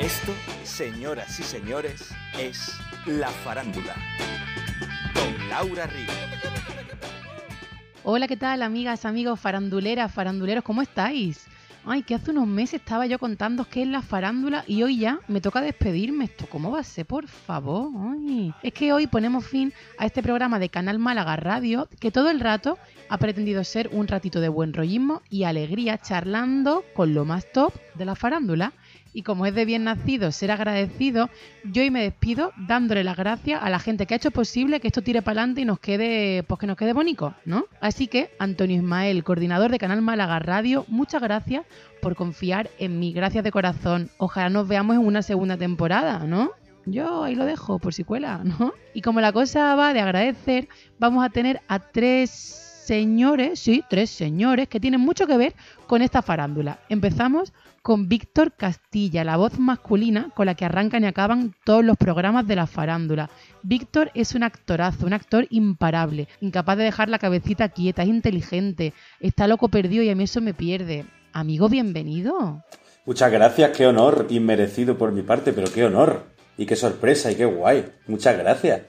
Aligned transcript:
Esto, 0.00 0.32
señoras 0.62 1.40
y 1.40 1.42
señores, 1.42 2.14
es 2.38 2.72
La 3.04 3.30
Farándula. 3.30 3.96
Con 5.12 5.48
Laura 5.48 5.88
Río. 5.88 6.06
Hola, 8.04 8.28
¿qué 8.28 8.36
tal, 8.36 8.62
amigas, 8.62 9.04
amigos, 9.04 9.40
faranduleras, 9.40 10.12
faranduleros? 10.12 10.62
¿Cómo 10.62 10.82
estáis? 10.82 11.48
Ay, 11.84 12.04
que 12.04 12.14
hace 12.14 12.30
unos 12.30 12.46
meses 12.46 12.80
estaba 12.80 13.06
yo 13.06 13.18
contando 13.18 13.64
qué 13.64 13.82
es 13.82 13.88
la 13.88 14.02
farándula 14.02 14.62
y 14.68 14.82
hoy 14.84 14.98
ya 14.98 15.18
me 15.26 15.40
toca 15.40 15.60
despedirme. 15.62 16.26
¿Esto 16.26 16.46
cómo 16.48 16.70
va 16.70 16.80
a 16.80 16.84
ser, 16.84 17.06
por 17.06 17.26
favor? 17.26 17.90
Es 18.62 18.72
que 18.74 18.92
hoy 18.92 19.08
ponemos 19.08 19.46
fin 19.46 19.72
a 19.98 20.06
este 20.06 20.22
programa 20.22 20.58
de 20.58 20.68
Canal 20.68 20.98
Málaga 20.98 21.34
Radio 21.36 21.88
que 21.98 22.12
todo 22.12 22.30
el 22.30 22.38
rato 22.38 22.78
ha 23.08 23.18
pretendido 23.18 23.64
ser 23.64 23.88
un 23.92 24.06
ratito 24.06 24.40
de 24.40 24.48
buen 24.48 24.74
rollismo 24.74 25.22
y 25.28 25.44
alegría 25.44 25.98
charlando 25.98 26.84
con 26.94 27.14
lo 27.14 27.24
más 27.24 27.50
top 27.52 27.72
de 27.94 28.04
la 28.04 28.14
farándula. 28.14 28.74
Y 29.18 29.22
como 29.22 29.46
es 29.46 29.54
de 29.56 29.64
bien 29.64 29.82
nacido 29.82 30.30
ser 30.30 30.52
agradecido, 30.52 31.28
yo 31.64 31.82
hoy 31.82 31.90
me 31.90 32.04
despido 32.04 32.52
dándole 32.56 33.02
las 33.02 33.16
gracias 33.16 33.60
a 33.60 33.68
la 33.68 33.80
gente 33.80 34.06
que 34.06 34.14
ha 34.14 34.16
hecho 34.16 34.30
posible 34.30 34.78
que 34.78 34.86
esto 34.86 35.02
tire 35.02 35.22
para 35.22 35.40
adelante 35.40 35.62
y 35.62 35.64
nos 35.64 35.80
quede, 35.80 36.44
pues 36.44 36.60
que 36.60 36.68
nos 36.68 36.76
quede 36.76 36.92
bonito, 36.92 37.34
¿no? 37.44 37.64
Así 37.80 38.06
que, 38.06 38.30
Antonio 38.38 38.76
Ismael, 38.76 39.24
coordinador 39.24 39.72
de 39.72 39.80
Canal 39.80 40.02
Málaga 40.02 40.38
Radio, 40.38 40.84
muchas 40.86 41.20
gracias 41.20 41.66
por 42.00 42.14
confiar 42.14 42.70
en 42.78 43.00
mí. 43.00 43.12
Gracias 43.12 43.42
de 43.42 43.50
corazón. 43.50 44.08
Ojalá 44.18 44.50
nos 44.50 44.68
veamos 44.68 44.94
en 44.94 45.04
una 45.04 45.22
segunda 45.22 45.56
temporada, 45.56 46.20
¿no? 46.20 46.52
Yo 46.86 47.24
ahí 47.24 47.34
lo 47.34 47.44
dejo, 47.44 47.80
por 47.80 47.94
si 47.94 48.04
cuela, 48.04 48.42
¿no? 48.44 48.72
Y 48.94 49.02
como 49.02 49.20
la 49.20 49.32
cosa 49.32 49.74
va 49.74 49.92
de 49.94 50.00
agradecer, 50.00 50.68
vamos 51.00 51.24
a 51.24 51.28
tener 51.28 51.60
a 51.66 51.80
tres 51.80 52.67
señores, 52.88 53.60
sí, 53.60 53.84
tres 53.90 54.08
señores 54.08 54.66
que 54.66 54.80
tienen 54.80 55.02
mucho 55.02 55.26
que 55.26 55.36
ver 55.36 55.54
con 55.86 56.00
esta 56.00 56.22
farándula. 56.22 56.78
Empezamos 56.88 57.52
con 57.82 58.08
Víctor 58.08 58.52
Castilla, 58.52 59.24
la 59.24 59.36
voz 59.36 59.58
masculina 59.58 60.30
con 60.34 60.46
la 60.46 60.54
que 60.54 60.64
arrancan 60.64 61.04
y 61.04 61.06
acaban 61.06 61.54
todos 61.66 61.84
los 61.84 61.98
programas 61.98 62.46
de 62.46 62.56
la 62.56 62.66
farándula. 62.66 63.28
Víctor 63.62 64.10
es 64.14 64.34
un 64.34 64.42
actorazo, 64.42 65.04
un 65.04 65.12
actor 65.12 65.46
imparable, 65.50 66.28
incapaz 66.40 66.78
de 66.78 66.84
dejar 66.84 67.10
la 67.10 67.18
cabecita 67.18 67.68
quieta, 67.68 68.04
es 68.04 68.08
inteligente, 68.08 68.94
está 69.20 69.46
loco 69.46 69.68
perdido 69.68 70.02
y 70.02 70.08
a 70.08 70.14
mí 70.14 70.24
eso 70.24 70.40
me 70.40 70.54
pierde. 70.54 71.04
Amigo, 71.34 71.68
bienvenido. 71.68 72.64
Muchas 73.04 73.30
gracias, 73.30 73.76
qué 73.76 73.86
honor, 73.86 74.26
inmerecido 74.30 74.96
por 74.96 75.12
mi 75.12 75.20
parte, 75.20 75.52
pero 75.52 75.70
qué 75.70 75.84
honor. 75.84 76.24
Y 76.56 76.64
qué 76.64 76.74
sorpresa 76.74 77.30
y 77.30 77.34
qué 77.36 77.44
guay. 77.44 77.84
Muchas 78.06 78.36
gracias. 78.38 78.80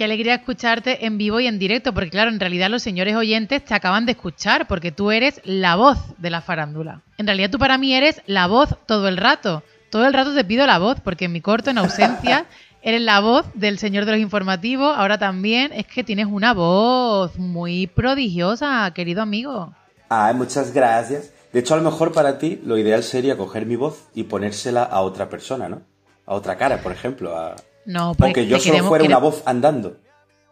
Qué 0.00 0.04
alegría 0.04 0.36
escucharte 0.36 1.04
en 1.04 1.18
vivo 1.18 1.40
y 1.40 1.46
en 1.46 1.58
directo, 1.58 1.92
porque 1.92 2.08
claro, 2.08 2.30
en 2.30 2.40
realidad 2.40 2.70
los 2.70 2.82
señores 2.82 3.14
oyentes 3.16 3.62
te 3.62 3.74
acaban 3.74 4.06
de 4.06 4.12
escuchar, 4.12 4.66
porque 4.66 4.92
tú 4.92 5.10
eres 5.10 5.42
la 5.44 5.76
voz 5.76 5.98
de 6.16 6.30
la 6.30 6.40
farándula. 6.40 7.02
En 7.18 7.26
realidad 7.26 7.50
tú 7.50 7.58
para 7.58 7.76
mí 7.76 7.92
eres 7.92 8.22
la 8.24 8.46
voz 8.46 8.74
todo 8.86 9.08
el 9.08 9.18
rato. 9.18 9.62
Todo 9.90 10.06
el 10.06 10.14
rato 10.14 10.34
te 10.34 10.42
pido 10.42 10.66
la 10.66 10.78
voz, 10.78 11.00
porque 11.00 11.26
en 11.26 11.32
mi 11.32 11.42
corto, 11.42 11.68
en 11.68 11.76
ausencia, 11.76 12.46
eres 12.82 13.02
la 13.02 13.20
voz 13.20 13.44
del 13.52 13.78
señor 13.78 14.06
de 14.06 14.12
los 14.12 14.20
informativos. 14.22 14.96
Ahora 14.96 15.18
también 15.18 15.70
es 15.74 15.86
que 15.86 16.02
tienes 16.02 16.28
una 16.28 16.54
voz 16.54 17.36
muy 17.36 17.86
prodigiosa, 17.86 18.90
querido 18.94 19.20
amigo. 19.20 19.74
Ay, 20.08 20.32
muchas 20.32 20.72
gracias. 20.72 21.30
De 21.52 21.60
hecho, 21.60 21.74
a 21.74 21.76
lo 21.76 21.82
mejor 21.82 22.12
para 22.12 22.38
ti 22.38 22.58
lo 22.64 22.78
ideal 22.78 23.02
sería 23.02 23.36
coger 23.36 23.66
mi 23.66 23.76
voz 23.76 24.04
y 24.14 24.22
ponérsela 24.22 24.82
a 24.82 25.02
otra 25.02 25.28
persona, 25.28 25.68
¿no? 25.68 25.82
A 26.24 26.32
otra 26.32 26.56
cara, 26.56 26.80
por 26.80 26.92
ejemplo, 26.92 27.36
a, 27.36 27.54
No, 27.86 28.14
porque 28.14 28.42
que 28.42 28.46
yo 28.46 28.58
solo 28.58 28.84
fuera 28.84 29.04
una 29.04 29.18
voz 29.18 29.42
andando. 29.46 29.96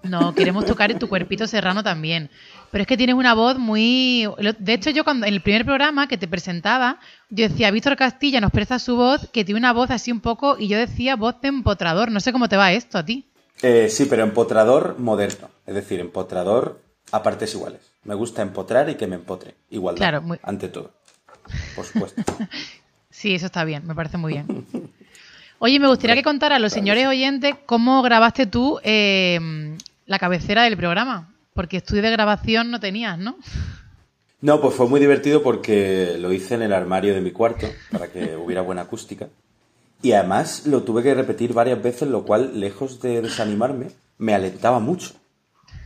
No, 0.03 0.35
queremos 0.35 0.65
tocar 0.65 0.91
en 0.93 0.99
tu 0.99 1.09
cuerpito 1.09 1.47
serrano 1.47 1.83
también. 1.83 2.31
Pero 2.71 2.83
es 2.83 2.89
que 2.89 2.97
tienes 2.97 3.17
una 3.17 3.35
voz 3.35 3.59
muy... 3.59 4.29
De 4.59 4.73
hecho, 4.75 4.91
yo 4.91 5.03
cuando 5.03 5.27
en 5.27 5.35
el 5.35 5.41
primer 5.43 5.65
programa 5.65 6.07
que 6.07 6.17
te 6.17 6.29
presentaba, 6.29 7.01
yo 7.31 7.49
decía, 7.49 7.71
Víctor 7.71 7.97
Castilla 7.97 8.41
nos 8.41 8.53
presta 8.53 8.79
su 8.79 8.95
voz, 8.97 9.29
que 9.33 9.45
tiene 9.45 9.59
una 9.59 9.73
voz 9.73 9.91
así 9.91 10.13
un 10.13 10.21
poco, 10.21 10.57
y 10.59 10.69
yo 10.69 10.79
decía 10.79 11.17
voz 11.17 11.41
de 11.41 11.49
empotrador. 11.49 12.11
No 12.13 12.21
sé 12.21 12.33
cómo 12.33 12.49
te 12.49 12.57
va 12.57 12.73
esto 12.73 12.97
a 12.99 13.05
ti. 13.05 13.29
Eh, 13.63 13.89
sí, 13.91 14.07
pero 14.09 14.23
empotrador 14.23 14.97
moderno. 14.99 15.51
Es 15.67 15.75
decir, 15.75 15.99
empotrador 15.99 16.81
a 17.11 17.23
partes 17.23 17.53
iguales. 17.55 17.81
Me 18.05 18.15
gusta 18.15 18.43
empotrar 18.43 18.89
y 18.89 18.95
que 18.95 19.07
me 19.09 19.17
empotre. 19.17 19.57
Igualdad. 19.71 19.99
Claro, 19.99 20.23
muy- 20.23 20.39
Ante 20.43 20.69
todo. 20.69 20.93
Por 21.75 21.85
supuesto. 21.85 22.23
Sí, 23.11 23.35
eso 23.35 23.47
está 23.47 23.65
bien, 23.65 23.85
me 23.85 23.97
parece 23.97 24.17
muy 24.17 24.35
bien. 24.35 24.47
Oye, 25.61 25.81
me 25.81 25.89
gustaría 25.89 26.15
que 26.15 26.23
contara 26.23 26.57
a 26.57 26.59
los 26.61 26.73
señores 26.73 27.07
oyentes 27.07 27.57
cómo 27.67 28.01
grabaste 28.03 28.47
tú 28.47 28.79
eh, 28.85 29.77
la 30.07 30.19
cabecera 30.21 30.63
del 30.63 30.77
programa. 30.77 31.35
Porque 31.53 31.79
estudio 31.79 32.03
de 32.03 32.13
grabación 32.13 32.71
no 32.71 32.79
tenías, 32.79 33.19
¿no? 33.19 33.37
No, 34.41 34.61
pues 34.61 34.77
fue 34.77 34.87
muy 34.87 35.01
divertido 35.01 35.43
porque 35.43 36.17
lo 36.21 36.33
hice 36.33 36.55
en 36.55 36.63
el 36.63 36.73
armario 36.73 37.13
de 37.13 37.21
mi 37.21 37.33
cuarto 37.33 37.67
para 37.91 38.07
que 38.07 38.37
hubiera 38.45 38.63
buena 38.63 38.83
acústica. 38.83 39.29
Y 40.01 40.13
además 40.13 40.65
lo 40.67 40.85
tuve 40.85 41.03
que 41.03 41.13
repetir 41.13 41.53
varias 41.53 41.83
veces, 41.83 42.09
lo 42.09 42.23
cual, 42.23 42.61
lejos 42.61 43.01
de 43.01 43.21
desanimarme, 43.21 43.89
me 44.17 44.35
alentaba 44.35 44.79
mucho, 44.79 45.15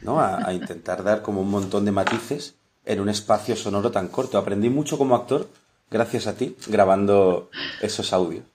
¿no? 0.02 0.20
A, 0.20 0.46
a 0.46 0.52
intentar 0.52 1.02
dar 1.02 1.22
como 1.22 1.40
un 1.40 1.50
montón 1.50 1.86
de 1.86 1.92
matices 1.92 2.56
en 2.84 3.00
un 3.00 3.08
espacio 3.08 3.56
sonoro 3.56 3.90
tan 3.90 4.08
corto. 4.08 4.36
Aprendí 4.36 4.68
mucho 4.68 4.98
como 4.98 5.16
actor 5.16 5.48
gracias 5.90 6.26
a 6.26 6.34
ti 6.34 6.56
grabando 6.68 7.48
esos 7.80 8.12
audios. 8.12 8.51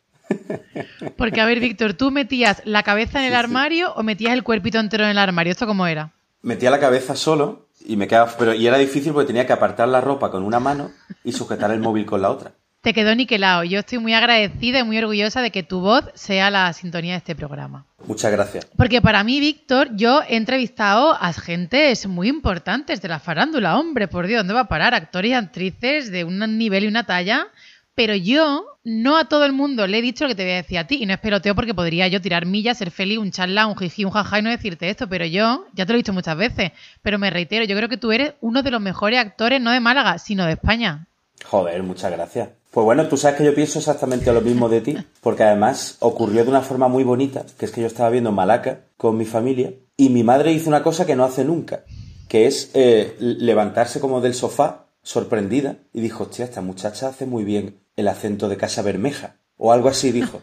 Porque, 1.17 1.41
a 1.41 1.45
ver, 1.45 1.59
Víctor, 1.59 1.93
¿tú 1.93 2.11
metías 2.11 2.61
la 2.65 2.83
cabeza 2.83 3.19
en 3.19 3.25
el 3.25 3.31
Sí, 3.31 3.35
sí. 3.35 3.39
armario 3.39 3.93
o 3.93 4.03
metías 4.03 4.33
el 4.33 4.43
cuerpito 4.43 4.79
entero 4.79 5.03
en 5.03 5.11
el 5.11 5.17
armario? 5.17 5.51
¿Esto 5.51 5.67
cómo 5.67 5.87
era? 5.87 6.11
Metía 6.41 6.69
la 6.71 6.79
cabeza 6.79 7.15
solo 7.15 7.67
y 7.85 7.95
me 7.97 8.07
quedaba, 8.07 8.31
pero 8.37 8.53
y 8.53 8.67
era 8.67 8.77
difícil 8.77 9.13
porque 9.13 9.27
tenía 9.27 9.45
que 9.47 9.53
apartar 9.53 9.87
la 9.87 10.01
ropa 10.01 10.29
con 10.31 10.43
una 10.43 10.59
mano 10.59 10.91
y 11.23 11.31
sujetar 11.31 11.71
el 11.71 11.79
móvil 11.79 12.05
con 12.05 12.21
la 12.21 12.29
otra. 12.29 12.51
Te 12.81 12.93
quedó 12.93 13.13
niquelado. 13.15 13.63
Yo 13.63 13.79
estoy 13.79 13.97
muy 13.97 14.13
agradecida 14.13 14.79
y 14.79 14.83
muy 14.83 14.97
orgullosa 14.97 15.41
de 15.41 15.51
que 15.51 15.63
tu 15.63 15.81
voz 15.81 16.05
sea 16.13 16.49
la 16.51 16.71
sintonía 16.73 17.13
de 17.13 17.17
este 17.17 17.35
programa. 17.35 17.85
Muchas 18.05 18.31
gracias. 18.31 18.65
Porque 18.77 19.01
para 19.01 19.23
mí, 19.23 19.39
Víctor, 19.41 19.89
yo 19.95 20.21
he 20.29 20.37
entrevistado 20.37 21.17
a 21.19 21.33
gentes 21.33 22.07
muy 22.07 22.29
importantes 22.29 23.01
de 23.01 23.07
la 23.09 23.19
farándula. 23.19 23.77
Hombre, 23.77 24.07
por 24.07 24.27
Dios, 24.27 24.39
¿dónde 24.41 24.53
va 24.53 24.61
a 24.61 24.67
parar? 24.69 24.93
Actores 24.93 25.31
y 25.31 25.33
actrices 25.33 26.11
de 26.11 26.23
un 26.23 26.39
nivel 26.57 26.85
y 26.85 26.87
una 26.87 27.05
talla. 27.05 27.47
Pero 27.97 28.13
yo 28.13 28.77
no 28.83 29.17
a 29.17 29.27
todo 29.27 29.43
el 29.43 29.53
mundo 29.53 29.87
le 29.87 29.97
he 29.97 30.01
dicho 30.03 30.25
lo 30.25 30.27
que 30.29 30.35
te 30.35 30.43
voy 30.43 30.51
a 30.51 30.57
decir 30.57 30.77
a 30.77 30.85
ti. 30.85 30.99
Y 31.01 31.07
no 31.07 31.13
es 31.13 31.19
peloteo 31.19 31.55
porque 31.55 31.73
podría 31.73 32.07
yo 32.07 32.21
tirar 32.21 32.45
millas, 32.45 32.77
ser 32.77 32.91
feliz, 32.91 33.17
un 33.17 33.31
charla, 33.31 33.65
un 33.65 33.75
jiji, 33.75 34.05
un 34.05 34.11
jaja 34.11 34.37
y 34.37 34.43
no 34.43 34.51
decirte 34.51 34.87
esto. 34.87 35.09
Pero 35.09 35.25
yo, 35.25 35.65
ya 35.73 35.87
te 35.87 35.93
lo 35.93 35.97
he 35.97 36.03
dicho 36.03 36.13
muchas 36.13 36.37
veces, 36.37 36.73
pero 37.01 37.17
me 37.17 37.31
reitero, 37.31 37.65
yo 37.65 37.75
creo 37.75 37.89
que 37.89 37.97
tú 37.97 38.11
eres 38.11 38.35
uno 38.39 38.61
de 38.61 38.69
los 38.69 38.79
mejores 38.81 39.19
actores, 39.19 39.59
no 39.59 39.71
de 39.71 39.79
Málaga, 39.79 40.19
sino 40.19 40.45
de 40.45 40.51
España. 40.51 41.07
Joder, 41.43 41.81
muchas 41.81 42.11
gracias. 42.11 42.49
Pues 42.69 42.85
bueno, 42.85 43.07
tú 43.07 43.17
sabes 43.17 43.39
que 43.39 43.45
yo 43.45 43.55
pienso 43.55 43.79
exactamente 43.79 44.31
lo 44.31 44.41
mismo 44.41 44.69
de 44.69 44.81
ti, 44.81 44.97
porque 45.21 45.41
además 45.41 45.97
ocurrió 45.99 46.43
de 46.43 46.51
una 46.51 46.61
forma 46.61 46.87
muy 46.87 47.03
bonita, 47.03 47.47
que 47.57 47.65
es 47.65 47.71
que 47.71 47.81
yo 47.81 47.87
estaba 47.87 48.11
viendo 48.11 48.31
Malaca 48.31 48.81
con 48.97 49.17
mi 49.17 49.25
familia 49.25 49.73
y 49.95 50.09
mi 50.09 50.23
madre 50.23 50.51
hizo 50.51 50.69
una 50.69 50.83
cosa 50.83 51.07
que 51.07 51.15
no 51.15 51.23
hace 51.23 51.43
nunca, 51.43 51.83
que 52.27 52.45
es 52.45 52.69
eh, 52.75 53.15
levantarse 53.19 53.99
como 53.99 54.21
del 54.21 54.35
sofá, 54.35 54.85
sorprendida, 55.01 55.77
y 55.93 56.01
dijo, 56.01 56.25
hostia, 56.25 56.45
esta 56.45 56.61
muchacha 56.61 57.07
hace 57.07 57.25
muy 57.25 57.43
bien 57.43 57.86
el 57.97 58.07
acento 58.07 58.47
de 58.47 58.55
Casa 58.55 58.81
Bermeja, 58.81 59.35
o 59.57 59.73
algo 59.73 59.89
así 59.89 60.13
dijo, 60.13 60.41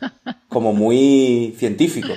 como 0.49 0.75
muy 0.75 1.55
científico. 1.57 2.13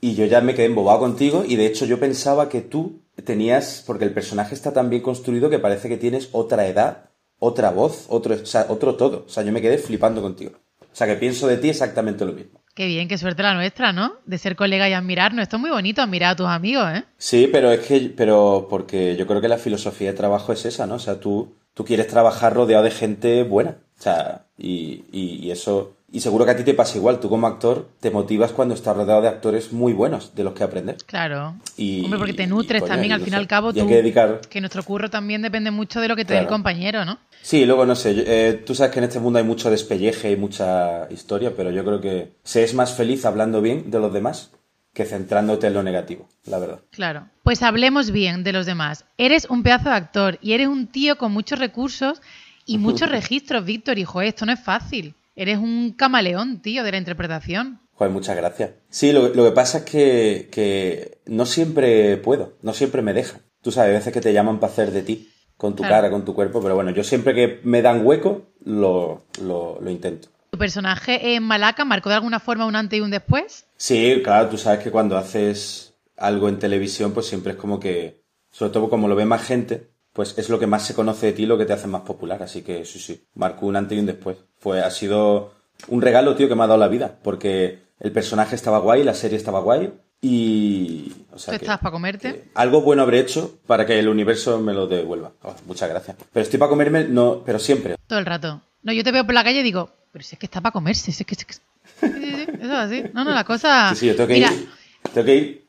Y 0.00 0.14
yo 0.14 0.26
ya 0.26 0.40
me 0.40 0.54
quedé 0.54 0.66
embobado 0.66 0.98
contigo 0.98 1.44
y 1.46 1.56
de 1.56 1.66
hecho 1.66 1.86
yo 1.86 2.00
pensaba 2.00 2.48
que 2.48 2.60
tú 2.60 3.02
tenías, 3.24 3.84
porque 3.86 4.04
el 4.04 4.12
personaje 4.12 4.54
está 4.54 4.72
tan 4.72 4.90
bien 4.90 5.02
construido 5.02 5.50
que 5.50 5.58
parece 5.58 5.88
que 5.88 5.96
tienes 5.96 6.30
otra 6.32 6.66
edad, 6.66 7.10
otra 7.38 7.70
voz, 7.70 8.06
otro, 8.08 8.34
o 8.34 8.46
sea, 8.46 8.66
otro 8.68 8.96
todo. 8.96 9.24
O 9.26 9.28
sea, 9.28 9.44
yo 9.44 9.52
me 9.52 9.62
quedé 9.62 9.78
flipando 9.78 10.20
contigo. 10.20 10.52
O 10.80 10.96
sea, 10.96 11.06
que 11.06 11.16
pienso 11.16 11.46
de 11.46 11.56
ti 11.56 11.68
exactamente 11.68 12.24
lo 12.24 12.32
mismo. 12.32 12.60
Qué 12.74 12.86
bien, 12.86 13.06
qué 13.06 13.18
suerte 13.18 13.42
la 13.42 13.54
nuestra, 13.54 13.92
¿no? 13.92 14.14
De 14.26 14.36
ser 14.36 14.56
colega 14.56 14.88
y 14.88 14.92
admirarnos. 14.92 15.42
Esto 15.42 15.56
es 15.56 15.60
muy 15.60 15.70
bonito, 15.70 16.02
admirar 16.02 16.32
a 16.32 16.36
tus 16.36 16.46
amigos, 16.46 16.88
¿eh? 16.92 17.04
Sí, 17.18 17.48
pero 17.50 17.70
es 17.70 17.80
que, 17.80 18.12
pero 18.16 18.66
porque 18.68 19.16
yo 19.16 19.26
creo 19.26 19.40
que 19.40 19.48
la 19.48 19.58
filosofía 19.58 20.10
de 20.10 20.16
trabajo 20.16 20.52
es 20.52 20.64
esa, 20.64 20.86
¿no? 20.86 20.96
O 20.96 20.98
sea, 20.98 21.20
tú, 21.20 21.54
tú 21.72 21.84
quieres 21.84 22.08
trabajar 22.08 22.54
rodeado 22.54 22.82
de 22.82 22.90
gente 22.90 23.42
buena. 23.44 23.76
O 24.04 24.06
sea, 24.06 24.44
y, 24.58 25.02
y, 25.12 25.38
y 25.44 25.50
eso, 25.50 25.94
y 26.12 26.20
seguro 26.20 26.44
que 26.44 26.50
a 26.50 26.56
ti 26.56 26.62
te 26.62 26.74
pasa 26.74 26.98
igual. 26.98 27.20
Tú 27.20 27.30
como 27.30 27.46
actor 27.46 27.88
te 28.00 28.10
motivas 28.10 28.52
cuando 28.52 28.74
estás 28.74 28.94
rodeado 28.94 29.22
de 29.22 29.28
actores 29.28 29.72
muy 29.72 29.94
buenos 29.94 30.34
de 30.34 30.44
los 30.44 30.52
que 30.52 30.62
aprender. 30.62 30.96
Claro. 31.06 31.54
Y- 31.78 32.04
Hombre, 32.04 32.18
porque 32.18 32.34
te 32.34 32.42
y, 32.42 32.46
nutres 32.46 32.82
coño, 32.82 32.92
también, 32.92 33.14
al 33.14 33.22
fin 33.22 33.32
y 33.32 33.36
al 33.36 33.46
cabo, 33.48 33.70
y 33.70 33.76
hay 33.78 33.82
tú. 33.82 33.88
que 33.88 33.94
dedicar- 34.02 34.40
que 34.42 34.60
nuestro 34.60 34.82
curro 34.82 35.08
también 35.08 35.40
depende 35.40 35.70
mucho 35.70 36.02
de 36.02 36.08
lo 36.08 36.16
que 36.16 36.26
te 36.26 36.34
dé 36.34 36.40
el 36.40 36.44
Claro. 36.44 36.54
compañero, 36.56 37.06
¿no? 37.06 37.18
Sí, 37.40 37.64
luego 37.64 37.86
no 37.86 37.94
sé, 37.96 38.14
yo- 38.14 38.24
eh, 38.26 38.62
tú 38.66 38.74
sabes 38.74 38.92
que 38.92 38.98
en 38.98 39.04
este 39.04 39.20
mundo 39.20 39.38
hay 39.38 39.44
mucho 39.46 39.70
despelleje 39.70 40.32
y 40.32 40.36
mucha 40.36 41.10
historia, 41.10 41.54
pero 41.56 41.70
yo 41.70 41.82
creo 41.82 42.02
que 42.02 42.32
se 42.42 42.62
es 42.62 42.74
más 42.74 42.92
feliz 42.92 43.24
hablando 43.24 43.62
bien 43.62 43.90
de 43.90 44.00
los 44.00 44.12
demás 44.12 44.50
que 44.92 45.06
centrándote 45.06 45.66
en 45.68 45.72
lo 45.74 45.82
negativo, 45.82 46.28
la 46.44 46.58
verdad. 46.58 46.80
Claro. 46.90 47.26
Pues 47.42 47.62
hablemos 47.62 48.10
bien 48.12 48.44
de 48.44 48.52
los 48.52 48.66
demás. 48.66 49.06
Eres 49.16 49.46
un 49.50 49.62
pedazo 49.62 49.88
de 49.88 49.96
actor 49.96 50.38
y 50.42 50.52
eres 50.52 50.68
un 50.68 50.86
tío 50.88 51.16
con 51.16 51.32
muchos 51.32 51.58
recursos 51.58 52.20
y 52.66 52.78
muchos 52.78 53.08
registros, 53.10 53.64
Víctor. 53.64 53.98
Hijo, 53.98 54.20
esto 54.22 54.46
no 54.46 54.52
es 54.52 54.60
fácil. 54.60 55.14
Eres 55.36 55.58
un 55.58 55.92
camaleón, 55.92 56.60
tío, 56.62 56.82
de 56.84 56.92
la 56.92 56.98
interpretación. 56.98 57.80
Joder, 57.94 58.12
muchas 58.12 58.36
gracias. 58.36 58.70
Sí, 58.88 59.12
lo, 59.12 59.28
lo 59.34 59.44
que 59.44 59.52
pasa 59.52 59.78
es 59.78 59.84
que, 59.84 60.48
que 60.50 61.18
no 61.26 61.46
siempre 61.46 62.16
puedo, 62.18 62.54
no 62.62 62.72
siempre 62.72 63.02
me 63.02 63.12
dejan. 63.12 63.40
Tú 63.62 63.70
sabes, 63.72 63.88
hay 63.90 63.94
veces 63.96 64.12
que 64.12 64.20
te 64.20 64.32
llaman 64.32 64.58
para 64.60 64.72
hacer 64.72 64.90
de 64.90 65.02
ti, 65.02 65.30
con 65.56 65.74
tu 65.74 65.82
Claro. 65.82 65.94
cara, 65.94 66.10
con 66.10 66.24
tu 66.24 66.34
cuerpo, 66.34 66.60
pero 66.62 66.74
bueno, 66.74 66.90
yo 66.90 67.02
siempre 67.04 67.34
que 67.34 67.60
me 67.64 67.82
dan 67.82 68.04
hueco, 68.04 68.52
lo, 68.64 69.24
lo, 69.40 69.78
lo 69.80 69.90
intento. 69.90 70.28
¿Tu 70.50 70.58
personaje 70.58 71.34
en 71.34 71.42
Malaca 71.44 71.84
marcó 71.84 72.08
de 72.10 72.16
alguna 72.16 72.38
forma 72.40 72.66
un 72.66 72.76
antes 72.76 72.98
y 72.98 73.00
un 73.02 73.10
después? 73.10 73.66
Sí, 73.76 74.20
claro, 74.22 74.48
tú 74.48 74.58
sabes 74.58 74.80
que 74.84 74.90
cuando 74.90 75.16
haces 75.16 75.94
algo 76.16 76.48
en 76.48 76.58
televisión, 76.58 77.12
pues 77.12 77.26
siempre 77.26 77.52
es 77.52 77.58
como 77.58 77.80
que, 77.80 78.22
sobre 78.50 78.72
todo 78.72 78.88
como 78.90 79.08
lo 79.08 79.16
ve 79.16 79.24
más 79.24 79.42
gente, 79.42 79.88
pues 80.14 80.38
es 80.38 80.48
lo 80.48 80.58
que 80.60 80.66
más 80.68 80.86
se 80.86 80.94
conoce 80.94 81.26
de 81.26 81.32
ti, 81.32 81.44
lo 81.44 81.58
que 81.58 81.66
te 81.66 81.72
hace 81.72 81.88
más 81.88 82.02
popular. 82.02 82.42
Así 82.42 82.62
que 82.62 82.84
sí, 82.86 82.98
sí, 83.00 83.26
marcó 83.34 83.66
un 83.66 83.76
antes 83.76 83.96
y 83.98 84.00
un 84.00 84.06
después. 84.06 84.36
Fue, 84.58 84.80
ha 84.80 84.90
sido 84.90 85.52
un 85.88 86.00
regalo, 86.00 86.36
tío, 86.36 86.48
que 86.48 86.54
me 86.54 86.62
ha 86.62 86.68
dado 86.68 86.78
la 86.78 86.88
vida, 86.88 87.18
porque 87.22 87.80
el 87.98 88.12
personaje 88.12 88.54
estaba 88.54 88.78
guay, 88.78 89.02
la 89.02 89.12
serie 89.14 89.36
estaba 89.36 89.58
guay 89.60 89.92
y... 90.22 91.12
O 91.32 91.38
sea 91.38 91.58
¿Tú 91.58 91.64
estás 91.64 91.80
para 91.80 91.90
comerte? 91.90 92.32
que 92.32 92.44
algo 92.54 92.80
bueno 92.82 93.02
habré 93.02 93.18
hecho 93.18 93.58
para 93.66 93.84
que 93.84 93.98
el 93.98 94.08
universo 94.08 94.60
me 94.60 94.72
lo 94.72 94.86
devuelva. 94.86 95.32
Oh, 95.42 95.54
muchas 95.66 95.90
gracias. 95.90 96.16
Pero 96.32 96.44
estoy 96.44 96.60
para 96.60 96.70
comerme, 96.70 97.04
no, 97.04 97.42
pero 97.44 97.58
siempre. 97.58 97.96
Todo 98.06 98.20
el 98.20 98.26
rato. 98.26 98.62
No, 98.84 98.92
yo 98.92 99.02
te 99.02 99.10
veo 99.10 99.24
por 99.26 99.34
la 99.34 99.42
calle 99.42 99.60
y 99.60 99.62
digo, 99.64 99.90
pero 100.12 100.24
si 100.24 100.36
es 100.36 100.38
que 100.38 100.46
está 100.46 100.60
para 100.60 100.72
comerse, 100.72 101.10
si 101.10 101.22
es 101.22 101.26
que... 101.26 101.34
si 101.34 101.40
es 101.40 101.46
que- 101.46 101.54
Sí, 102.00 102.08
sí, 102.12 102.34
sí, 102.36 102.46
eso 102.60 102.64
es 102.64 102.70
así. 102.70 103.04
No, 103.12 103.24
no, 103.24 103.32
la 103.32 103.44
cosa... 103.44 103.90
Sí, 103.94 104.00
sí, 104.00 104.06
yo 104.06 104.14
tengo 104.16 104.28
que 104.28 104.34
Mira, 104.34 104.52
ir. 104.52 104.68
Tengo 105.12 105.24
que 105.26 105.34
ir. 105.34 105.64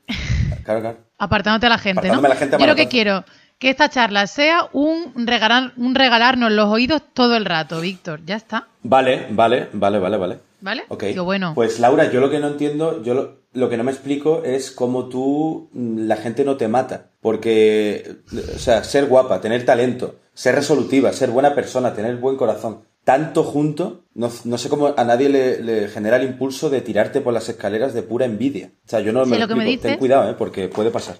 Claro, 0.64 0.82
claro. 0.82 0.98
apartándote 1.18 1.66
a 1.66 1.70
la 1.70 1.78
gente, 1.78 2.08
¿no? 2.08 2.14
Apartándome 2.16 2.28
a 2.28 2.30
la 2.30 2.36
gente 2.40 2.58
Yo 2.60 2.68
lo 2.68 2.76
que 2.76 2.88
quiero 2.88 3.26
que 3.58 3.70
esta 3.70 3.90
charla 3.90 4.28
sea 4.28 4.68
un 4.74 5.14
regalar, 5.28 5.74
un 5.78 5.96
regalarnos 5.96 6.52
los 6.52 6.70
oídos 6.70 7.02
todo 7.14 7.36
el 7.36 7.46
rato, 7.46 7.82
Víctor. 7.82 8.22
Ya 8.26 8.36
está, 8.36 8.68
Vale, 8.84 9.28
vale, 9.32 9.70
vale, 9.74 10.00
vale, 10.00 10.18
vale. 10.18 10.40
¿vale? 10.62 10.84
Ok. 10.90 11.04
Digo, 11.06 11.24
bueno, 11.24 11.54
Pues 11.56 11.80
Laura, 11.80 12.12
yo 12.12 12.20
lo 12.20 12.30
que 12.30 12.40
no 12.40 12.48
entiendo, 12.48 13.02
yo 13.04 13.14
lo, 13.14 13.38
lo 13.54 13.70
que 13.70 13.78
no 13.78 13.84
me 13.84 13.92
explico 13.92 14.44
es 14.44 14.72
cómo 14.72 15.06
tú, 15.10 15.70
mm, 15.74 16.08
la 16.08 16.18
gente 16.18 16.44
no 16.44 16.58
te 16.58 16.68
mata. 16.68 17.08
Porque, 17.22 18.18
o 18.56 18.60
sea, 18.60 18.84
ser 18.84 19.06
guapa, 19.08 19.42
tener 19.42 19.66
talento, 19.66 20.16
ser 20.34 20.56
resolutiva, 20.56 21.12
ser 21.14 21.32
buena 21.32 21.56
persona, 21.56 21.94
tener 21.94 22.18
buen 22.18 22.36
corazón, 22.36 22.82
tanto 23.04 23.44
junto, 23.44 24.04
no, 24.14 24.30
no 24.44 24.58
sé 24.58 24.70
cómo 24.70 24.94
a 24.98 25.04
nadie 25.04 25.30
le, 25.30 25.62
le 25.64 25.88
genera 25.88 26.18
el 26.18 26.24
impulso 26.24 26.70
de 26.70 26.82
tirarte 26.82 27.22
por 27.22 27.34
las 27.34 27.48
escaleras 27.50 27.94
de 27.94 28.04
pura 28.04 28.26
envidia. 28.26 28.72
O 28.86 28.90
sea, 28.90 29.00
yo 29.00 29.14
no 29.14 29.26
me 29.26 29.40
lo 29.40 29.48
que 29.48 29.56
me 29.56 29.62
explico. 29.64 29.82
Ten 29.82 29.92
dices. 29.92 29.98
cuidado, 30.00 30.30
¿eh? 30.30 30.36
Porque 30.38 30.68
puede 30.68 30.92
pasar. 30.92 31.18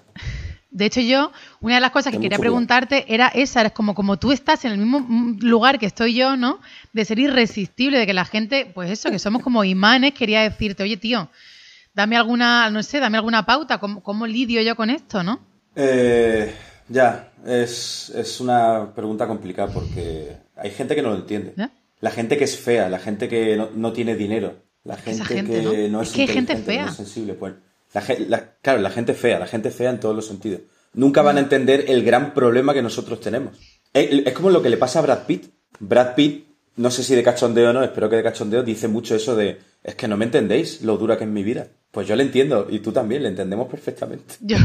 De 0.76 0.84
hecho 0.84 1.00
yo, 1.00 1.32
una 1.62 1.76
de 1.76 1.80
las 1.80 1.90
cosas 1.90 2.12
que 2.12 2.20
quería 2.20 2.38
preguntarte 2.38 3.06
era 3.08 3.28
esa, 3.28 3.62
es 3.62 3.72
como, 3.72 3.94
como 3.94 4.18
tú 4.18 4.30
estás 4.30 4.66
en 4.66 4.72
el 4.72 4.78
mismo 4.78 5.06
lugar 5.40 5.78
que 5.78 5.86
estoy 5.86 6.12
yo, 6.14 6.36
¿no? 6.36 6.60
De 6.92 7.06
ser 7.06 7.18
irresistible, 7.18 7.98
de 7.98 8.06
que 8.06 8.12
la 8.12 8.26
gente, 8.26 8.70
pues 8.74 8.90
eso, 8.90 9.10
que 9.10 9.18
somos 9.18 9.42
como 9.42 9.64
imanes, 9.64 10.12
quería 10.12 10.42
decirte, 10.42 10.82
oye 10.82 10.98
tío, 10.98 11.30
dame 11.94 12.18
alguna, 12.18 12.68
no 12.68 12.82
sé, 12.82 13.00
dame 13.00 13.16
alguna 13.16 13.46
pauta, 13.46 13.78
¿cómo, 13.78 14.02
cómo 14.02 14.26
lidio 14.26 14.60
yo 14.60 14.76
con 14.76 14.90
esto, 14.90 15.22
no? 15.22 15.40
Eh, 15.74 16.54
ya, 16.90 17.32
es, 17.46 18.10
es 18.14 18.38
una 18.42 18.94
pregunta 18.94 19.26
complicada 19.26 19.72
porque 19.72 20.36
hay 20.56 20.70
gente 20.72 20.94
que 20.94 21.00
no 21.00 21.08
lo 21.08 21.16
entiende. 21.16 21.54
¿Ya? 21.56 21.70
La 22.00 22.10
gente 22.10 22.36
que 22.36 22.44
es 22.44 22.58
fea, 22.58 22.90
la 22.90 22.98
gente 22.98 23.30
que 23.30 23.56
no, 23.56 23.70
no 23.74 23.94
tiene 23.94 24.14
dinero, 24.14 24.62
la 24.84 24.98
gente, 24.98 25.24
gente, 25.24 25.52
que 25.52 25.88
¿no? 25.88 25.98
no, 25.98 26.02
Es 26.02 26.10
es, 26.10 26.14
que 26.14 26.20
hay 26.20 26.28
gente 26.28 26.52
inteligente, 26.52 26.70
fea. 26.70 26.84
no 26.84 26.90
es 26.90 26.96
sensible. 26.96 27.32
Pues, 27.32 27.54
la, 28.00 28.14
la- 28.28 28.52
claro, 28.62 28.80
la 28.80 28.90
gente 28.90 29.14
fea, 29.14 29.38
la 29.38 29.46
gente 29.46 29.70
fea 29.70 29.90
en 29.90 30.00
todos 30.00 30.14
los 30.14 30.26
sentidos. 30.26 30.60
Nunca 30.94 31.22
van 31.22 31.36
a 31.36 31.40
entender 31.40 31.84
el 31.88 32.04
gran 32.04 32.32
problema 32.34 32.72
que 32.74 32.82
nosotros 32.82 33.20
tenemos. 33.20 33.56
Es, 33.92 34.10
es 34.26 34.32
como 34.32 34.50
lo 34.50 34.62
que 34.62 34.70
le 34.70 34.76
pasa 34.76 34.98
a 34.98 35.02
Brad 35.02 35.26
Pitt. 35.26 35.46
Brad 35.78 36.14
Pitt, 36.14 36.46
no 36.76 36.90
sé 36.90 37.02
si 37.02 37.14
de 37.14 37.22
cachondeo 37.22 37.70
o 37.70 37.72
no, 37.72 37.82
espero 37.84 38.08
que 38.08 38.16
de 38.16 38.22
cachondeo, 38.22 38.62
dice 38.62 38.88
mucho 38.88 39.14
eso 39.14 39.36
de, 39.36 39.58
es 39.84 39.94
que 39.94 40.08
no 40.08 40.16
me 40.16 40.24
entendéis 40.24 40.82
lo 40.82 40.96
dura 40.96 41.16
que 41.18 41.24
es 41.24 41.30
mi 41.30 41.42
vida. 41.42 41.66
Pues 41.90 42.06
yo 42.06 42.16
le 42.16 42.22
entiendo, 42.24 42.66
y 42.70 42.80
tú 42.80 42.92
también, 42.92 43.22
le 43.22 43.28
entendemos 43.30 43.68
perfectamente. 43.68 44.34
Yo, 44.40 44.56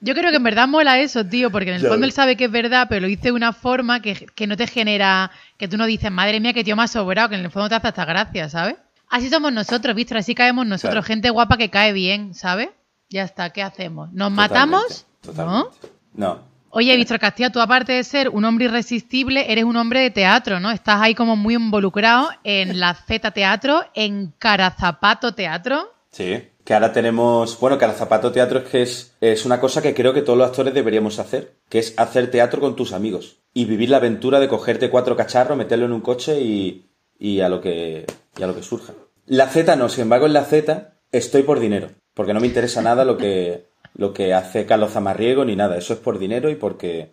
yo 0.00 0.14
creo 0.14 0.30
que 0.30 0.36
en 0.36 0.42
verdad 0.44 0.68
mola 0.68 1.00
eso, 1.00 1.24
tío, 1.26 1.50
porque 1.50 1.70
en 1.70 1.76
el 1.76 1.82
fondo 1.88 2.06
él 2.06 2.12
sabe 2.12 2.36
que 2.36 2.44
es 2.44 2.50
verdad, 2.50 2.86
pero 2.88 3.00
lo 3.02 3.06
dice 3.08 3.24
de 3.24 3.32
una 3.32 3.52
forma 3.52 4.00
que, 4.02 4.26
que 4.34 4.46
no 4.46 4.56
te 4.56 4.66
genera, 4.66 5.30
que 5.58 5.66
tú 5.68 5.76
no 5.76 5.86
dices, 5.86 6.10
madre 6.12 6.38
mía, 6.40 6.52
que 6.52 6.62
tío 6.64 6.76
más 6.76 6.92
sobrado, 6.92 7.28
que 7.30 7.34
en 7.36 7.44
el 7.44 7.50
fondo 7.50 7.68
te 7.68 7.74
hace 7.76 7.88
hasta 7.88 8.04
gracia, 8.04 8.48
¿sabes? 8.48 8.76
Así 9.12 9.28
somos 9.28 9.52
nosotros, 9.52 9.94
Víctor, 9.94 10.16
así 10.16 10.34
caemos 10.34 10.66
nosotros, 10.66 11.04
Claro. 11.04 11.06
gente 11.06 11.28
guapa 11.30 11.58
que 11.58 11.68
cae 11.68 11.92
bien, 11.92 12.34
¿sabes? 12.34 12.70
Ya 13.10 13.24
está, 13.24 13.50
¿qué 13.50 13.62
hacemos? 13.62 14.10
¿Nos 14.12 14.30
matamos? 14.32 15.04
Totalmente, 15.20 15.68
¿No? 16.14 16.28
No. 16.34 16.38
Oye, 16.70 16.96
Víctor 16.96 17.18
Castilla, 17.18 17.50
tú 17.50 17.60
aparte 17.60 17.92
de 17.92 18.04
ser 18.04 18.30
un 18.30 18.46
hombre 18.46 18.64
irresistible, 18.64 19.52
eres 19.52 19.64
un 19.64 19.76
hombre 19.76 20.00
de 20.00 20.10
teatro, 20.10 20.58
¿no? 20.60 20.70
Estás 20.70 21.02
ahí 21.02 21.14
como 21.14 21.36
muy 21.36 21.54
involucrado 21.54 22.30
en 22.42 22.80
la 22.80 22.94
Z 22.94 23.30
Teatro, 23.32 23.84
en 23.92 24.32
Carazapato 24.38 25.34
Teatro. 25.34 25.92
Sí, 26.10 26.48
que 26.64 26.72
ahora 26.72 26.94
tenemos, 26.94 27.60
bueno, 27.60 27.76
que 27.76 27.84
al 27.84 27.92
zapato 27.92 28.32
teatro 28.32 28.60
es 28.60 28.64
que 28.70 28.80
es, 28.82 29.14
es 29.20 29.44
una 29.44 29.60
cosa 29.60 29.82
que 29.82 29.92
creo 29.92 30.14
que 30.14 30.22
todos 30.22 30.38
los 30.38 30.48
actores 30.48 30.72
deberíamos 30.72 31.18
hacer, 31.18 31.56
que 31.68 31.78
es 31.80 31.92
hacer 31.98 32.30
teatro 32.30 32.60
con 32.62 32.76
tus 32.76 32.94
amigos 32.94 33.36
y 33.52 33.66
vivir 33.66 33.90
la 33.90 33.98
aventura 33.98 34.40
de 34.40 34.48
cogerte 34.48 34.88
cuatro 34.88 35.14
cacharros, 35.16 35.58
meterlo 35.58 35.84
en 35.84 35.92
un 35.92 36.00
coche 36.00 36.40
y, 36.40 36.86
y 37.18 37.40
a 37.40 37.50
lo 37.50 37.60
que 37.60 38.06
y 38.38 38.42
a 38.42 38.46
lo 38.46 38.54
que 38.54 38.62
surja. 38.62 38.94
La 39.26 39.48
Z 39.48 39.76
no, 39.76 39.88
sin 39.88 40.02
embargo 40.02 40.26
en 40.26 40.32
la 40.32 40.44
Z 40.44 40.94
estoy 41.10 41.42
por 41.42 41.60
dinero, 41.60 41.90
porque 42.14 42.34
no 42.34 42.40
me 42.40 42.46
interesa 42.46 42.82
nada 42.82 43.04
lo 43.04 43.16
que 43.16 43.66
lo 43.94 44.14
que 44.14 44.32
hace 44.32 44.64
Carlos 44.64 44.92
Zamarriego 44.92 45.44
ni 45.44 45.54
nada, 45.54 45.76
eso 45.76 45.92
es 45.92 45.98
por 46.00 46.18
dinero 46.18 46.50
y 46.50 46.54
porque 46.54 47.12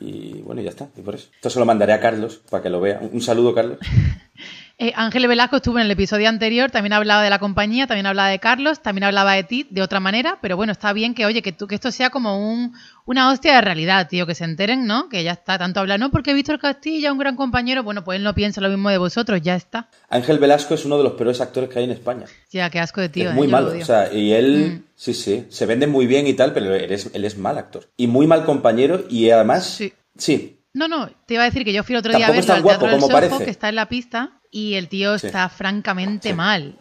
y 0.00 0.42
bueno, 0.42 0.60
ya 0.60 0.70
está, 0.70 0.88
y 0.96 1.00
por 1.00 1.14
eso. 1.14 1.28
Esto 1.34 1.50
se 1.50 1.58
lo 1.58 1.64
mandaré 1.64 1.92
a 1.92 2.00
Carlos 2.00 2.40
para 2.50 2.62
que 2.62 2.70
lo 2.70 2.80
vea. 2.80 2.98
Un, 3.00 3.10
un 3.14 3.20
saludo, 3.20 3.54
Carlos. 3.54 3.78
Eh, 4.76 4.92
Ángel 4.96 5.28
Velasco 5.28 5.56
estuvo 5.56 5.78
en 5.78 5.84
el 5.84 5.90
episodio 5.92 6.28
anterior, 6.28 6.68
también 6.68 6.94
hablaba 6.94 7.22
de 7.22 7.30
la 7.30 7.38
compañía, 7.38 7.86
también 7.86 8.06
hablaba 8.06 8.28
de 8.30 8.40
Carlos, 8.40 8.80
también 8.82 9.04
hablaba 9.04 9.34
de 9.34 9.44
ti 9.44 9.68
de 9.70 9.82
otra 9.82 10.00
manera, 10.00 10.38
pero 10.42 10.56
bueno, 10.56 10.72
está 10.72 10.92
bien 10.92 11.14
que, 11.14 11.26
oye, 11.26 11.42
que, 11.42 11.52
tú, 11.52 11.68
que 11.68 11.76
esto 11.76 11.92
sea 11.92 12.10
como 12.10 12.50
un, 12.52 12.72
una 13.06 13.30
hostia 13.30 13.54
de 13.54 13.60
realidad, 13.60 14.08
tío, 14.08 14.26
que 14.26 14.34
se 14.34 14.42
enteren, 14.42 14.84
¿no? 14.84 15.08
Que 15.08 15.22
ya 15.22 15.30
está, 15.30 15.58
tanto 15.58 15.78
hablar, 15.78 16.00
no, 16.00 16.10
porque 16.10 16.34
Víctor 16.34 16.58
Castilla, 16.58 17.12
un 17.12 17.18
gran 17.18 17.36
compañero, 17.36 17.84
bueno, 17.84 18.02
pues 18.02 18.16
él 18.16 18.24
no 18.24 18.34
piensa 18.34 18.60
lo 18.60 18.68
mismo 18.68 18.90
de 18.90 18.98
vosotros, 18.98 19.40
ya 19.42 19.54
está. 19.54 19.88
Ángel 20.08 20.40
Velasco 20.40 20.74
es 20.74 20.84
uno 20.84 20.98
de 20.98 21.04
los 21.04 21.12
peores 21.12 21.40
actores 21.40 21.70
que 21.70 21.78
hay 21.78 21.84
en 21.84 21.92
España. 21.92 22.24
Ya, 22.50 22.68
qué 22.68 22.80
asco 22.80 23.00
de 23.00 23.08
tío, 23.10 23.28
es 23.28 23.30
eh, 23.30 23.38
muy 23.38 23.46
malo, 23.46 23.68
o 23.80 23.84
sea, 23.84 24.12
y 24.12 24.32
él, 24.32 24.72
Mm. 24.74 24.82
sí, 24.96 25.14
sí, 25.14 25.46
se 25.50 25.66
vende 25.66 25.86
muy 25.86 26.08
bien 26.08 26.26
y 26.26 26.34
tal, 26.34 26.52
pero 26.52 26.74
él 26.74 26.90
es, 26.90 27.10
él 27.14 27.24
es 27.24 27.38
mal 27.38 27.58
actor. 27.58 27.88
Y 27.96 28.08
muy 28.08 28.26
mal 28.26 28.44
compañero 28.44 29.04
y 29.08 29.30
además, 29.30 29.66
Sí. 29.66 29.92
sí, 30.18 30.58
No, 30.74 30.88
no, 30.88 31.08
te 31.26 31.34
iba 31.34 31.44
a 31.44 31.46
decir 31.46 31.64
que 31.64 31.72
yo 31.72 31.84
fui 31.84 31.94
el 31.94 32.00
otro 32.00 32.12
día 32.16 32.26
a 32.26 32.30
verlo 32.32 32.52
al 32.52 32.62
guapo 32.62 32.86
Teatro 32.86 33.00
del 33.20 33.30
Soho, 33.30 33.38
que 33.44 33.50
está 33.50 33.68
en 33.68 33.76
la 33.76 33.88
pista, 33.88 34.32
y 34.50 34.74
el 34.74 34.88
tío 34.88 35.18
Sí. 35.18 35.28
está 35.28 35.48
francamente 35.48 36.30
Sí. 36.30 36.34
mal. 36.34 36.74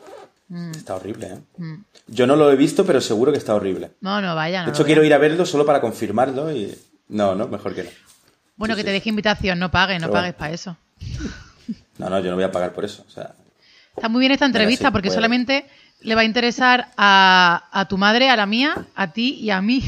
Mm, 0.49 0.71
está 0.71 0.95
horrible, 0.95 1.27
¿eh? 1.27 1.39
mm. 1.57 1.75
Yo 2.07 2.27
no 2.27 2.35
lo 2.35 2.51
he 2.51 2.55
visto, 2.55 2.85
pero 2.85 2.99
seguro 3.01 3.31
que 3.31 3.37
está 3.37 3.55
horrible. 3.55 3.91
No, 4.01 4.19
no, 4.21 4.35
vaya. 4.35 4.61
no 4.61 4.65
De 4.67 4.71
hecho, 4.73 4.83
quiero 4.83 5.03
ir 5.03 5.13
a 5.13 5.17
verlo 5.19 5.45
solo 5.45 5.65
para 5.65 5.79
confirmarlo 5.79 6.51
y... 6.51 6.75
No, 7.07 7.35
no, 7.35 7.47
mejor 7.47 7.73
que 7.75 7.83
no. 7.83 7.89
Bueno, 8.55 8.75
Sí, 8.75 8.81
que 8.81 8.85
te 8.85 8.91
deje 8.91 9.09
invitación, 9.09 9.59
no 9.59 9.71
pagues, 9.71 10.01
no 10.01 10.07
Pero 10.07 10.13
pagues 10.13 10.33
bueno. 10.33 10.39
para 10.39 10.53
eso. 10.53 10.77
No, 11.99 12.09
no, 12.09 12.19
yo 12.19 12.29
no 12.31 12.35
voy 12.35 12.43
a 12.43 12.51
pagar 12.51 12.73
por 12.73 12.85
eso. 12.85 13.05
O 13.07 13.11
sea, 13.11 13.35
Está 13.95 14.09
muy 14.09 14.19
bien 14.21 14.31
esta 14.31 14.47
entrevista 14.47 14.89
porque 14.91 15.11
solamente 15.11 15.67
le 16.01 16.15
va 16.15 16.21
a 16.21 16.23
interesar 16.25 16.89
a, 16.97 17.69
a 17.71 17.87
tu 17.87 17.99
madre, 17.99 18.29
a 18.31 18.35
la 18.35 18.47
mía, 18.47 18.87
a 18.95 19.13
ti 19.13 19.35
y 19.39 19.51
a 19.51 19.61
mí. 19.61 19.83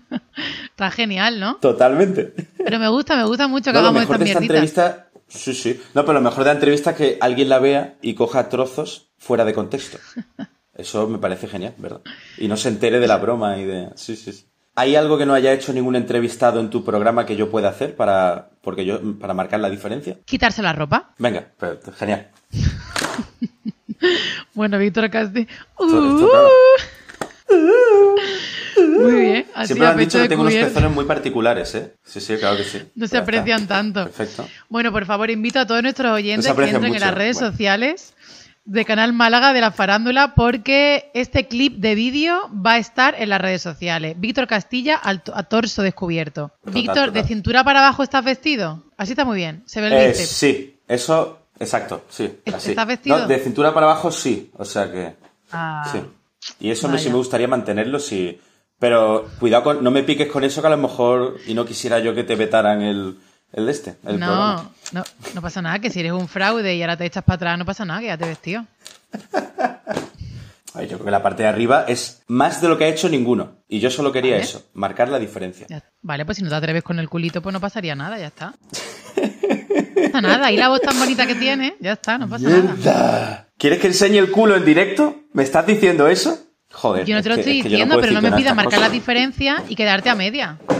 Está 0.70 0.90
genial, 0.90 1.40
¿no? 1.40 1.56
totalmente. 1.56 2.34
Pero 2.58 2.78
me 2.78 2.88
gusta, 2.88 3.16
me 3.16 3.24
gusta 3.24 3.46
mucho 3.48 3.70
que 3.70 3.74
No, 3.74 3.78
hagamos 3.80 4.02
esta 4.02 4.18
de 4.18 4.24
esta 4.24 4.38
entrevista... 4.40 5.08
Sí, 5.26 5.54
sí. 5.54 5.80
No, 5.94 6.04
pero 6.04 6.14
lo 6.14 6.20
mejor 6.20 6.40
de 6.44 6.50
la 6.50 6.52
entrevista 6.52 6.90
es 6.90 6.96
que 6.96 7.18
alguien 7.20 7.48
la 7.48 7.58
vea 7.58 7.94
y 8.02 8.14
coja 8.14 8.48
trozos 8.48 9.08
fuera 9.18 9.44
de 9.44 9.54
contexto. 9.54 9.98
Eso 10.74 11.08
me 11.08 11.18
parece 11.18 11.48
genial, 11.48 11.74
¿verdad? 11.78 12.00
Y 12.36 12.48
no 12.48 12.56
se 12.56 12.68
entere 12.68 13.00
de 13.00 13.06
la 13.08 13.16
broma 13.18 13.56
y 13.58 13.64
de... 13.64 13.88
Sí, 13.94 14.16
sí, 14.16 14.32
sí. 14.32 14.46
¿Hay 14.76 14.96
algo 14.96 15.16
que 15.16 15.24
no 15.24 15.34
haya 15.34 15.52
hecho 15.52 15.72
ningún 15.72 15.94
entrevistado 15.94 16.58
en 16.58 16.68
tu 16.68 16.84
programa 16.84 17.24
que 17.24 17.36
yo 17.36 17.48
pueda 17.48 17.68
hacer 17.68 17.94
para, 17.94 18.50
porque 18.60 18.84
yo, 18.84 19.00
para 19.20 19.32
marcar 19.32 19.60
la 19.60 19.70
diferencia? 19.70 20.18
Quitarse 20.24 20.62
la 20.62 20.72
ropa. 20.72 21.14
Venga, 21.18 21.46
pero- 21.58 21.78
genial. 21.96 22.28
Bueno, 24.54 24.78
Víctor 24.78 25.10
Casti. 25.10 25.46
Claro. 25.76 26.48
Muy 29.10 29.20
bien. 29.20 29.46
Así 29.54 29.66
Siempre 29.68 29.88
han 29.88 29.96
dicho 29.98 30.18
que 30.20 30.28
tengo 30.28 30.42
unos 30.42 30.54
pezones 30.54 30.90
muy 30.90 31.04
particulares, 31.04 31.74
¿eh? 31.74 31.94
Sí, 32.04 32.20
sí, 32.20 32.36
claro 32.36 32.56
que 32.56 32.64
sí. 32.64 32.78
No 32.94 33.06
se 33.06 33.16
está. 33.16 33.18
aprecian 33.20 33.66
tanto. 33.66 34.04
Perfecto. 34.04 34.46
Bueno, 34.68 34.92
por 34.92 35.06
favor, 35.06 35.30
invito 35.30 35.58
a 35.60 35.66
todos 35.66 35.82
nuestros 35.82 36.12
oyentes 36.12 36.52
que 36.52 36.64
entren 36.70 36.94
en 36.94 37.00
las 37.00 37.14
redes 37.14 37.36
Bueno. 37.38 37.50
sociales 37.52 38.14
de 38.66 38.84
Canal 38.86 39.12
Málaga 39.12 39.52
de 39.52 39.60
la 39.60 39.72
Farándula 39.72 40.34
porque 40.34 41.10
este 41.12 41.46
clip 41.48 41.76
de 41.80 41.94
vídeo 41.94 42.48
va 42.54 42.72
a 42.72 42.78
estar 42.78 43.14
en 43.18 43.28
las 43.28 43.40
redes 43.40 43.60
sociales. 43.60 44.14
Víctor 44.18 44.46
Castilla 44.46 44.96
al 44.96 45.22
a 45.34 45.42
torso 45.42 45.82
descubierto. 45.82 46.50
Total, 46.60 46.74
Víctor, 46.74 46.94
total. 46.94 47.12
¿de 47.12 47.24
cintura 47.24 47.62
para 47.64 47.80
abajo 47.80 48.02
estás 48.02 48.24
vestido? 48.24 48.82
Así 48.96 49.12
está 49.12 49.24
muy 49.26 49.36
bien. 49.36 49.62
Se 49.66 49.80
ve 49.82 49.88
el 49.88 49.92
Eh, 49.92 50.08
bíceps. 50.08 50.28
sí, 50.30 50.78
eso, 50.88 51.40
exacto, 51.60 52.04
sí. 52.08 52.38
¿Est- 52.44 52.56
así. 52.56 52.70
estás 52.70 52.86
vestido? 52.86 53.18
No, 53.18 53.26
de 53.26 53.38
cintura 53.38 53.74
para 53.74 53.86
abajo 53.86 54.10
sí, 54.10 54.50
o 54.56 54.64
sea 54.64 54.90
que... 54.90 55.14
Ah, 55.52 55.86
Sí. 55.92 56.00
Y 56.60 56.70
eso 56.70 56.88
me, 56.88 56.98
sí 56.98 57.04
Vaya. 57.04 57.12
me 57.12 57.16
gustaría 57.18 57.48
mantenerlo, 57.48 57.98
sí. 57.98 58.38
Pero 58.78 59.28
cuidado, 59.38 59.62
con, 59.64 59.84
no 59.84 59.90
me 59.90 60.02
piques 60.02 60.30
con 60.30 60.44
eso 60.44 60.60
que 60.60 60.66
a 60.66 60.70
lo 60.70 60.76
mejor... 60.76 61.36
Y 61.46 61.54
no 61.54 61.64
quisiera 61.64 61.98
yo 62.00 62.14
que 62.14 62.24
te 62.24 62.34
vetaran 62.34 62.82
el, 62.82 63.16
el 63.52 63.66
de 63.66 63.72
este, 63.72 63.90
el 64.04 64.18
programa. 64.18 64.70
no, 64.92 65.00
no, 65.00 65.04
no 65.34 65.42
pasa 65.42 65.62
nada, 65.62 65.78
que 65.78 65.90
si 65.90 66.00
eres 66.00 66.12
un 66.12 66.28
fraude 66.28 66.74
y 66.74 66.82
ahora 66.82 66.96
te 66.96 67.06
echas 67.06 67.24
para 67.24 67.36
atrás, 67.36 67.58
no 67.58 67.64
pasa 67.64 67.84
nada, 67.84 68.00
que 68.00 68.06
ya 68.06 68.18
te 68.18 68.26
vestido. 68.26 68.66
Ay, 70.76 70.88
yo 70.88 70.96
creo 70.96 71.04
que 71.04 71.10
la 71.12 71.22
parte 71.22 71.44
de 71.44 71.48
arriba 71.48 71.84
es 71.86 72.22
más 72.26 72.60
de 72.60 72.66
lo 72.68 72.76
que 72.76 72.84
ha 72.84 72.88
hecho 72.88 73.08
ninguno. 73.08 73.58
Y 73.68 73.78
yo 73.78 73.90
solo 73.90 74.10
quería 74.10 74.32
Vale. 74.32 74.42
eso, 74.44 74.64
marcar 74.74 75.08
la 75.08 75.20
diferencia. 75.20 75.66
Ya- 75.68 75.84
Vale, 76.02 76.24
pues 76.24 76.36
si 76.38 76.42
no 76.42 76.50
te 76.50 76.56
atreves 76.56 76.82
con 76.82 76.98
el 76.98 77.08
culito, 77.08 77.40
pues 77.40 77.52
no 77.52 77.60
pasaría 77.60 77.94
nada, 77.94 78.18
ya 78.18 78.26
está. 78.26 78.54
pasa 80.12 80.20
nada. 80.20 80.50
Y 80.50 80.56
la 80.56 80.68
voz 80.68 80.80
tan 80.80 80.98
bonita 80.98 81.26
que 81.28 81.36
tiene, 81.36 81.76
ya 81.80 81.92
está, 81.92 82.18
no 82.18 82.28
pasa 82.28 82.48
nada. 82.48 83.48
¿Quieres 83.56 83.78
que 83.78 83.86
enseñe 83.86 84.18
el 84.18 84.32
culo 84.32 84.56
en 84.56 84.64
directo? 84.64 85.14
¿Me 85.32 85.44
estás 85.44 85.64
diciendo 85.64 86.08
eso? 86.08 86.36
Joder. 86.74 87.06
Yo 87.06 87.16
no 87.16 87.22
te 87.22 87.28
lo 87.28 87.34
es 87.36 87.36
que- 87.36 87.40
estoy 87.50 87.58
es 87.58 87.62
que 87.64 87.70
yo 87.70 87.76
diciendo, 87.76 87.96
pero 88.00 88.12
no 88.12 88.20
me 88.22 88.32
pidas 88.32 88.54
marcar 88.54 88.80
la 88.80 88.88
diferencia 88.90 89.62
y 89.68 89.74
quedarte 89.76 90.10
a 90.10 90.14
media. 90.14 90.58
Me 90.68 90.76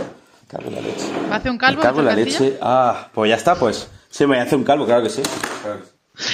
cago 0.47 0.67
en 0.69 0.75
la 0.75 0.81
leche. 0.81 1.05
¿Va 1.29 1.35
a 1.35 1.37
hacer 1.37 1.51
un 1.51 1.57
calvo? 1.57 1.81
cago 1.81 1.99
en 2.01 2.05
la 2.05 2.15
Víctor 2.15 2.31
Castilla? 2.33 2.49
leche. 2.51 2.59
Ah, 2.61 3.07
pues 3.13 3.29
ya 3.29 3.35
está, 3.35 3.55
pues. 3.55 3.89
Sí, 4.09 4.25
me 4.27 4.39
hacer 4.39 4.57
un 4.57 4.63
calvo, 4.63 4.85
claro 4.85 5.03
que 5.03 5.09
sí. 5.09 5.21
Claro 5.63 5.81
que 5.81 6.23
sí. 6.23 6.33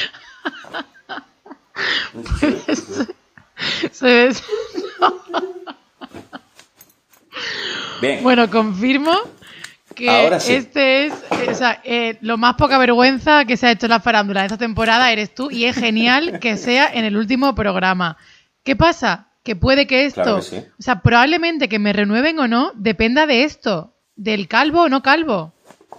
Se 3.92 4.30
Bien. 8.02 8.24
Bueno, 8.24 8.50
confirmo 8.50 9.14
que 9.96 10.10
Ahora 10.10 10.40
sí. 10.40 10.54
este 10.54 11.06
es, 11.06 11.14
o 11.50 11.54
sea, 11.54 11.82
eh, 11.84 12.18
lo 12.22 12.38
más 12.38 12.56
poca 12.56 12.78
vergüenza 12.80 13.46
que 13.46 13.58
se 13.58 13.68
ha 13.68 13.72
hecho 13.72 13.86
en 13.86 13.92
la 13.92 14.00
farándula 14.00 14.42
de 14.42 14.48
esta 14.48 14.58
temporada 14.58 15.12
eres 15.12 15.36
tú 15.36 15.52
y 15.52 15.66
es 15.66 15.76
genial 15.76 16.40
que 16.40 16.58
sea 16.58 16.92
en 16.92 17.06
el 17.06 17.16
último 17.16 17.54
programa. 17.54 18.18
¿Qué 18.64 18.76
pasa? 18.76 19.28
Que 19.44 19.56
puede 19.56 19.88
que 19.88 20.06
esto, 20.06 20.22
Claro 20.22 20.36
que 20.38 20.42
sí. 20.44 20.58
o 20.58 20.82
sea, 20.82 21.02
probablemente 21.02 21.68
que 21.68 21.80
me 21.80 21.94
renueven 21.94 22.38
o 22.40 22.48
no, 22.48 22.72
dependa 22.76 23.26
de 23.26 23.44
esto, 23.44 23.96
del 24.16 24.48
calvo 24.48 24.84
o 24.84 24.90
no 24.90 25.02
calvo. 25.02 25.54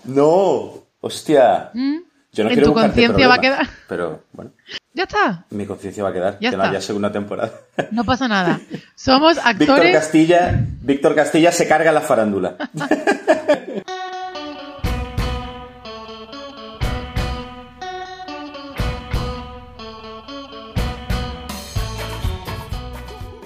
No. 0.04 0.75
Hostia. 1.00 1.70
¿Mm? 1.75 1.96
Yo 2.34 2.44
no 2.44 2.50
En 2.50 2.54
quiero 2.54 2.68
tu 2.68 2.75
conciencia 2.75 3.28
va 3.28 3.34
a 3.34 3.40
quedar. 3.40 3.66
Pero, 3.88 4.22
bueno, 4.32 4.52
Ya 4.94 5.02
está, 5.02 5.44
mi 5.50 5.66
conciencia 5.66 6.02
va 6.02 6.11
a 6.11 6.12
quedar. 6.12 6.38
Ya 6.40 6.50
que 6.50 6.56
no 6.56 6.62
está. 6.62 6.70
haya 6.70 6.80
segunda 6.80 7.11
temporada. 7.12 7.52
no 7.90 8.04
pasa 8.04 8.26
nada. 8.28 8.61
Somos 8.94 9.34
Víctor 9.37 9.50
actores. 9.70 9.92
Castilla, 9.96 10.64
Víctor 10.80 11.14
Castilla 11.14 11.50
se 11.52 11.66
carga 11.68 11.90
la 11.92 12.00
farándula. 12.00 12.56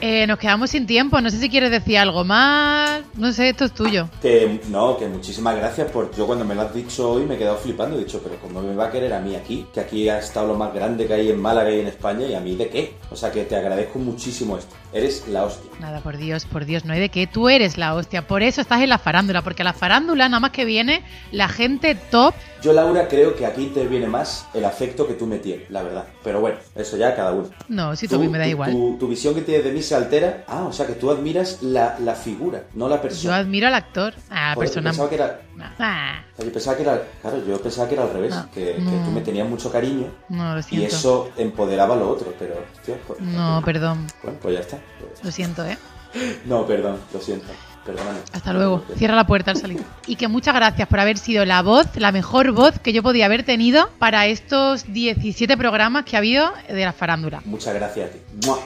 Eh, 0.08 0.24
nos 0.24 0.38
quedamos 0.38 0.70
sin 0.70 0.86
tiempo. 0.86 1.20
No 1.20 1.30
sé 1.30 1.40
si 1.40 1.50
quieres 1.50 1.68
decir 1.68 1.98
algo 1.98 2.22
más. 2.22 3.00
No 3.16 3.32
sé, 3.32 3.48
esto 3.48 3.64
es 3.64 3.72
tuyo. 3.72 4.08
Que 4.22 4.60
no, 4.68 4.96
que 4.96 5.08
muchísimas 5.08 5.56
gracias 5.56 5.90
por. 5.90 6.14
Yo 6.14 6.28
cuando 6.28 6.44
me 6.44 6.54
lo 6.54 6.62
has 6.62 6.72
dicho 6.72 7.10
hoy 7.10 7.24
me 7.24 7.34
he 7.34 7.38
quedado 7.38 7.56
flipando. 7.56 7.96
He 7.96 8.04
dicho, 8.04 8.20
pero 8.22 8.36
¿cómo 8.40 8.62
me 8.62 8.76
va 8.76 8.86
a 8.86 8.90
querer 8.92 9.12
a 9.12 9.18
mí 9.18 9.34
aquí? 9.34 9.66
Que 9.74 9.80
aquí 9.80 10.08
ha 10.08 10.20
estado 10.20 10.46
lo 10.46 10.54
más 10.54 10.72
grande 10.72 11.08
que 11.08 11.14
hay 11.14 11.30
en 11.30 11.42
Málaga 11.42 11.72
y 11.72 11.80
en 11.80 11.88
España, 11.88 12.24
y 12.24 12.34
a 12.34 12.40
mí 12.40 12.54
de 12.54 12.68
qué. 12.68 12.94
O 13.10 13.16
sea 13.16 13.32
que 13.32 13.42
te 13.46 13.56
agradezco 13.56 13.98
muchísimo 13.98 14.56
esto. 14.56 14.76
Eres 14.92 15.26
la 15.26 15.44
hostia. 15.44 15.68
Nada, 15.80 16.00
por 16.00 16.16
Dios, 16.16 16.46
por 16.46 16.66
Dios, 16.66 16.84
no 16.84 16.92
hay 16.92 17.00
de 17.00 17.08
qué. 17.08 17.26
Tú 17.26 17.48
eres 17.48 17.76
la 17.76 17.96
hostia. 17.96 18.28
Por 18.28 18.44
eso 18.44 18.60
estás 18.60 18.82
en 18.82 18.90
la 18.90 18.98
farándula. 18.98 19.42
Porque 19.42 19.62
a 19.62 19.64
la 19.64 19.72
farándula 19.72 20.28
nada 20.28 20.38
más 20.38 20.52
que 20.52 20.64
viene 20.64 21.02
la 21.32 21.48
gente 21.48 21.96
top. 21.96 22.32
Yo, 22.66 22.72
Laura, 22.72 23.06
creo 23.06 23.36
que 23.36 23.46
aquí 23.46 23.62
interviene 23.62 24.08
más 24.08 24.48
el 24.52 24.64
afecto 24.64 25.06
que 25.06 25.14
tú 25.14 25.24
me 25.24 25.38
tienes, 25.38 25.70
la 25.70 25.84
verdad. 25.84 26.04
Pero 26.24 26.40
bueno, 26.40 26.58
eso 26.74 26.96
ya 26.96 27.14
cada 27.14 27.30
uno. 27.30 27.48
No, 27.68 27.94
si 27.94 28.08
tú 28.08 28.16
a 28.16 28.18
mí 28.18 28.26
me 28.26 28.38
da 28.38 28.44
tu- 28.44 28.50
igual. 28.50 28.72
Tu, 28.72 28.96
tu 28.98 29.06
visión 29.06 29.36
que 29.36 29.42
tienes 29.42 29.62
de 29.64 29.70
mí 29.70 29.82
se 29.82 29.94
altera. 29.94 30.42
Ah, 30.48 30.64
o 30.64 30.72
sea 30.72 30.84
que 30.84 30.94
tú 30.94 31.08
admiras 31.12 31.62
la, 31.62 31.96
la 32.00 32.16
figura, 32.16 32.64
no 32.74 32.88
la 32.88 32.96
Yo 32.96 33.02
persona. 33.02 33.36
admiro 33.36 33.68
al 33.68 33.74
actor. 33.74 34.14
Ah, 34.30 34.50
Joder, 34.56 34.68
persona. 34.68 34.90
Pensaba 34.90 35.08
que 35.08 35.14
era, 35.14 35.40
Ah, 35.78 36.24
o 36.32 36.36
sea, 36.36 36.44
yo 36.46 36.52
pensaba 36.52 36.76
que 36.76 36.82
era, 36.82 37.02
claro, 37.22 37.46
yo 37.46 37.60
pensaba 37.62 37.88
que 37.88 37.94
era 37.94 38.02
al 38.02 38.12
revés, 38.12 38.34
No, 38.34 38.50
que, 38.50 38.74
que 38.74 38.80
no. 38.80 39.04
tú 39.04 39.10
me 39.12 39.20
tenías 39.20 39.48
mucho 39.48 39.70
cariño 39.70 40.08
no, 40.28 40.56
lo 40.56 40.60
y 40.68 40.82
eso 40.84 41.30
empoderaba 41.36 41.94
a 41.94 41.98
lo 41.98 42.10
otro, 42.10 42.34
pero, 42.36 42.54
hostia, 42.74 42.96
pues, 43.06 43.20
No, 43.20 43.62
perdón. 43.64 44.06
bueno, 44.24 44.38
pues 44.42 44.54
ya 44.54 44.60
está. 44.60 44.78
Pues- 44.98 45.22
Lo 45.24 45.30
siento, 45.30 45.64
¿eh? 45.64 45.78
no, 46.46 46.66
perdón, 46.66 46.98
lo 47.14 47.20
siento, 47.20 47.46
perdóname. 47.86 48.18
Hasta 48.32 48.52
luego. 48.52 48.84
Cierra 48.96 49.14
la 49.14 49.26
puerta 49.26 49.52
al 49.52 49.56
salir. 49.56 49.82
Y 50.06 50.16
que 50.16 50.28
muchas 50.28 50.54
gracias 50.54 50.88
por 50.88 51.00
haber 51.00 51.16
sido 51.18 51.44
la 51.44 51.62
voz, 51.62 51.86
la 51.96 52.12
mejor 52.12 52.52
voz 52.52 52.78
que 52.78 52.92
yo 52.92 53.02
podía 53.02 53.26
haber 53.26 53.44
tenido 53.44 53.88
para 53.98 54.26
estos 54.26 54.92
17 54.92 55.56
programas 55.56 56.04
que 56.04 56.16
ha 56.16 56.18
habido 56.18 56.52
de 56.68 56.84
la 56.84 56.92
farándula. 56.92 57.42
Muchas 57.44 57.74
gracias 57.74 58.10
a 58.10 58.12
ti. 58.12 58.18
¡Mua! 58.46 58.58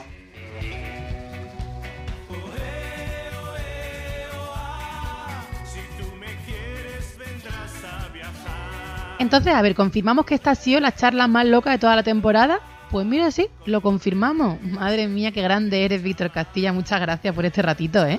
Entonces, 9.21 9.53
a 9.53 9.61
ver, 9.61 9.75
¿confirmamos 9.75 10.25
que 10.25 10.35
esta 10.35 10.53
ha 10.53 10.55
sido 10.55 10.81
la 10.81 10.95
charla 10.95 11.29
más 11.29 11.45
loca 11.45 11.71
de 11.71 11.79
toda 11.79 11.95
la 11.95 12.03
temporada? 12.03 12.59
Pues 12.91 13.07
mira, 13.07 13.31
sí, 13.31 13.49
lo 13.67 13.83
confirmamos. 13.83 14.61
Madre 14.62 15.09
mía, 15.09 15.31
qué 15.31 15.43
grande 15.43 15.85
eres, 15.85 16.03
Víctor 16.03 16.33
Castilla. 16.33 16.73
Muchas 16.73 17.00
gracias 17.00 17.35
por 17.35 17.45
este 17.45 17.61
ratito, 17.61 18.05
¿eh? 18.07 18.19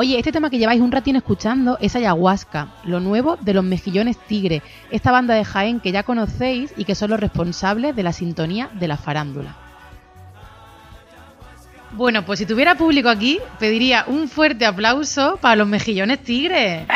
Oye, 0.00 0.16
este 0.16 0.30
tema 0.30 0.48
que 0.48 0.58
lleváis 0.58 0.80
un 0.80 0.92
ratín 0.92 1.16
escuchando 1.16 1.76
es 1.80 1.96
Ayahuasca, 1.96 2.68
lo 2.84 3.00
nuevo 3.00 3.36
de 3.40 3.52
los 3.52 3.64
Mejillones 3.64 4.16
Tigre, 4.16 4.62
esta 4.92 5.10
banda 5.10 5.34
de 5.34 5.44
Jaén 5.44 5.80
que 5.80 5.90
ya 5.90 6.04
conocéis 6.04 6.72
y 6.76 6.84
que 6.84 6.94
son 6.94 7.10
los 7.10 7.18
responsables 7.18 7.96
de 7.96 8.04
la 8.04 8.12
sintonía 8.12 8.68
de 8.74 8.86
la 8.86 8.96
farándula. 8.96 9.56
Bueno, 11.90 12.24
pues 12.24 12.38
si 12.38 12.46
tuviera 12.46 12.76
público 12.76 13.08
aquí, 13.08 13.40
pediría 13.58 14.04
un 14.06 14.28
fuerte 14.28 14.66
aplauso 14.66 15.36
para 15.40 15.56
los 15.56 15.66
Mejillones 15.66 16.20
Tigre. 16.20 16.86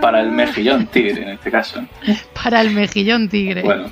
Para 0.00 0.20
el 0.20 0.30
mejillón 0.30 0.86
tigre, 0.86 1.20
en 1.20 1.30
este 1.30 1.50
caso. 1.50 1.84
Para 2.44 2.60
el 2.60 2.70
Mejillón 2.70 3.28
Tigre. 3.28 3.62
Bueno, 3.62 3.90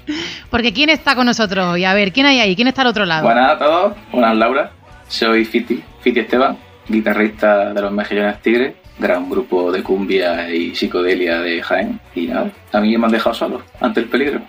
Porque 0.49 0.73
¿quién 0.73 0.90
está 0.90 1.16
con 1.16 1.26
nosotros 1.26 1.66
hoy? 1.66 1.85
A 1.85 1.95
ver, 1.95 2.12
¿quién 2.12 2.26
hay 2.26 2.38
ahí? 2.38 2.54
¿Quién 2.54 2.69
está 2.69 2.83
al 2.83 2.88
otro 2.88 3.04
lado? 3.04 3.25
buenas 3.25 3.50
a 3.50 3.59
todos. 3.59 3.97
Buenas, 4.12 4.37
Laura. 4.37 4.71
Soy 5.09 5.45
Fiti, 5.45 5.83
Fiti 6.02 6.21
Esteban, 6.21 6.57
guitarrista 6.88 7.72
de 7.72 7.80
los 7.80 7.92
Mejillones 7.92 8.40
Tigre, 8.42 8.76
gran 8.98 9.28
grupo 9.28 9.72
de 9.72 9.82
cumbia 9.82 10.48
y 10.50 10.74
psicodelia 10.74 11.40
de 11.40 11.62
Jaén. 11.62 12.00
Y 12.14 12.26
nada, 12.26 12.50
a 12.72 12.80
mí 12.80 12.96
me 12.96 13.06
han 13.06 13.12
dejado 13.12 13.34
solo 13.34 13.62
ante 13.80 14.00
el 14.00 14.06
peligro. 14.06 14.40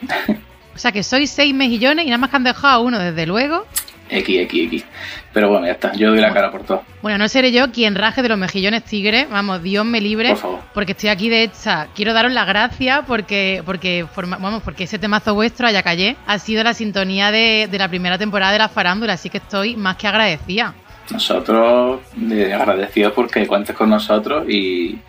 O 0.75 0.77
sea 0.77 0.91
que 0.91 1.03
sois 1.03 1.29
seis 1.29 1.53
mejillones 1.53 2.05
y 2.05 2.09
nada 2.09 2.17
más 2.17 2.29
que 2.29 2.35
han 2.35 2.43
dejado 2.43 2.73
a 2.73 2.79
uno, 2.79 2.99
desde 2.99 3.25
luego. 3.25 3.65
X, 4.07 4.39
X, 4.41 4.63
X. 4.67 4.85
Pero 5.33 5.49
bueno, 5.49 5.65
ya 5.65 5.71
está. 5.71 5.91
Yo 5.93 6.11
doy 6.11 6.19
la 6.19 6.31
cara 6.31 6.51
por 6.51 6.63
todo. 6.63 6.83
Bueno, 7.01 7.17
no 7.17 7.27
seré 7.27 7.51
yo 7.51 7.71
quien 7.71 7.95
raje 7.95 8.21
de 8.21 8.29
los 8.29 8.37
mejillones 8.37 8.83
tigre. 8.83 9.25
Vamos, 9.31 9.63
Dios 9.63 9.83
me 9.83 9.99
libre. 9.99 10.29
Por 10.29 10.37
favor. 10.37 10.59
Porque 10.75 10.91
estoy 10.91 11.09
aquí 11.09 11.27
de 11.27 11.41
hecha. 11.41 11.87
Quiero 11.95 12.13
daros 12.13 12.31
las 12.31 12.45
gracias 12.45 13.01
porque, 13.07 13.63
porque, 13.65 14.05
forma- 14.13 14.37
vamos, 14.37 14.61
porque 14.61 14.83
ese 14.83 14.99
temazo 14.99 15.33
vuestro, 15.33 15.65
allá 15.65 15.81
callé, 15.81 16.17
ha 16.27 16.37
sido 16.37 16.63
la 16.63 16.75
sintonía 16.75 17.31
de, 17.31 17.67
de 17.71 17.79
la 17.79 17.87
primera 17.89 18.19
temporada 18.19 18.51
de 18.51 18.59
la 18.59 18.69
farándula. 18.69 19.13
Así 19.13 19.31
que 19.31 19.39
estoy 19.39 19.75
más 19.75 19.95
que 19.95 20.07
agradecida. 20.07 20.75
Nosotros 21.11 22.01
eh, 22.31 22.53
agradecidos 22.53 23.13
porque 23.13 23.47
cuentes 23.47 23.75
con 23.75 23.89
nosotros 23.89 24.49
y, 24.49 24.99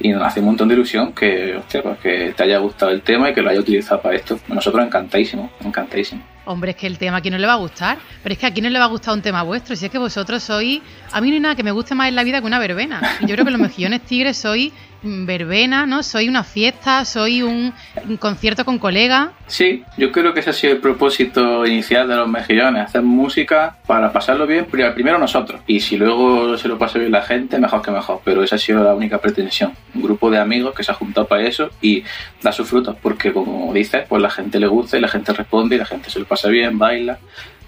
nos 0.00 0.22
hace 0.22 0.40
un 0.40 0.46
montón 0.46 0.68
de 0.68 0.74
ilusión 0.74 1.12
que, 1.12 1.56
hostia, 1.56 1.82
pues 1.82 1.98
que 1.98 2.34
te 2.36 2.42
haya 2.42 2.58
gustado 2.58 2.92
el 2.92 3.02
tema 3.02 3.30
y 3.30 3.34
que 3.34 3.42
lo 3.42 3.50
haya 3.50 3.60
utilizado 3.60 4.02
para 4.02 4.14
esto. 4.14 4.38
Nosotros 4.48 4.84
encantadísimos, 4.84 5.50
encantadísimos. 5.64 6.24
Hombre, 6.46 6.70
es 6.70 6.76
que 6.76 6.86
el 6.86 6.96
tema 6.96 7.16
a 7.16 7.20
quién 7.20 7.32
no 7.32 7.38
le 7.38 7.46
va 7.46 7.54
a 7.54 7.56
gustar. 7.56 7.98
Pero 8.22 8.32
es 8.32 8.38
que 8.38 8.46
a 8.46 8.52
quién 8.52 8.64
no 8.64 8.70
le 8.70 8.78
va 8.78 8.84
a 8.84 8.88
gustar 8.88 9.14
un 9.14 9.22
tema 9.22 9.42
vuestro. 9.42 9.74
Si 9.74 9.86
es 9.86 9.90
que 9.90 9.98
vosotros 9.98 10.42
sois. 10.42 10.80
A 11.12 11.20
mí 11.20 11.28
no 11.28 11.34
hay 11.34 11.40
nada 11.40 11.56
que 11.56 11.64
me 11.64 11.72
guste 11.72 11.94
más 11.94 12.08
en 12.08 12.14
la 12.14 12.22
vida 12.22 12.40
que 12.40 12.46
una 12.46 12.60
verbena. 12.60 13.00
Y 13.20 13.26
yo 13.26 13.34
creo 13.34 13.44
que 13.44 13.50
los 13.50 13.60
mejillones 13.60 14.02
tigres 14.02 14.44
mm, 14.44 14.70
verbena, 15.02 15.86
¿no? 15.86 16.02
Soy 16.02 16.28
una 16.28 16.42
fiesta, 16.44 17.04
soy 17.04 17.42
un, 17.42 17.72
concierto 18.18 18.64
con 18.64 18.78
colegas. 18.78 19.28
Sí, 19.46 19.84
yo 19.96 20.10
creo 20.12 20.34
que 20.34 20.40
ese 20.40 20.50
ha 20.50 20.52
sido 20.52 20.72
el 20.74 20.80
propósito 20.80 21.64
inicial 21.66 22.08
de 22.08 22.16
los 22.16 22.28
mejillones, 22.28 22.82
hacer 22.84 23.02
música 23.02 23.76
para 23.86 24.12
pasarlo 24.12 24.46
bien 24.46 24.66
pri- 24.66 24.90
primero 24.94 25.18
nosotros. 25.18 25.60
Y 25.66 25.80
si 25.80 25.96
luego 25.96 26.56
se 26.58 26.68
lo 26.68 26.78
pasa 26.78 26.98
bien 26.98 27.12
la 27.12 27.22
gente, 27.22 27.58
mejor 27.58 27.82
que 27.82 27.90
mejor. 27.90 28.20
Pero 28.24 28.42
esa 28.42 28.56
ha 28.56 28.58
sido 28.58 28.82
la 28.82 28.94
única 28.94 29.18
pretensión. 29.18 29.72
Un 29.94 30.02
grupo 30.02 30.30
de 30.30 30.38
amigos 30.38 30.74
que 30.74 30.82
se 30.82 30.90
ha 30.92 30.94
juntado 30.94 31.26
para 31.26 31.42
eso 31.42 31.70
y 31.80 32.02
da 32.42 32.52
sus 32.52 32.68
frutos. 32.68 32.96
Porque 33.00 33.32
como 33.32 33.72
dices, 33.72 34.04
pues 34.08 34.20
la 34.22 34.30
gente 34.30 34.58
le 34.58 34.66
gusta 34.66 34.96
y 34.98 35.00
la 35.00 35.08
gente 35.08 35.32
responde 35.32 35.76
y 35.76 35.78
la 35.78 35.86
gente 35.86 36.10
se 36.10 36.18
lo 36.18 36.24
pasa 36.26 36.48
bien, 36.48 36.78
baila. 36.78 37.18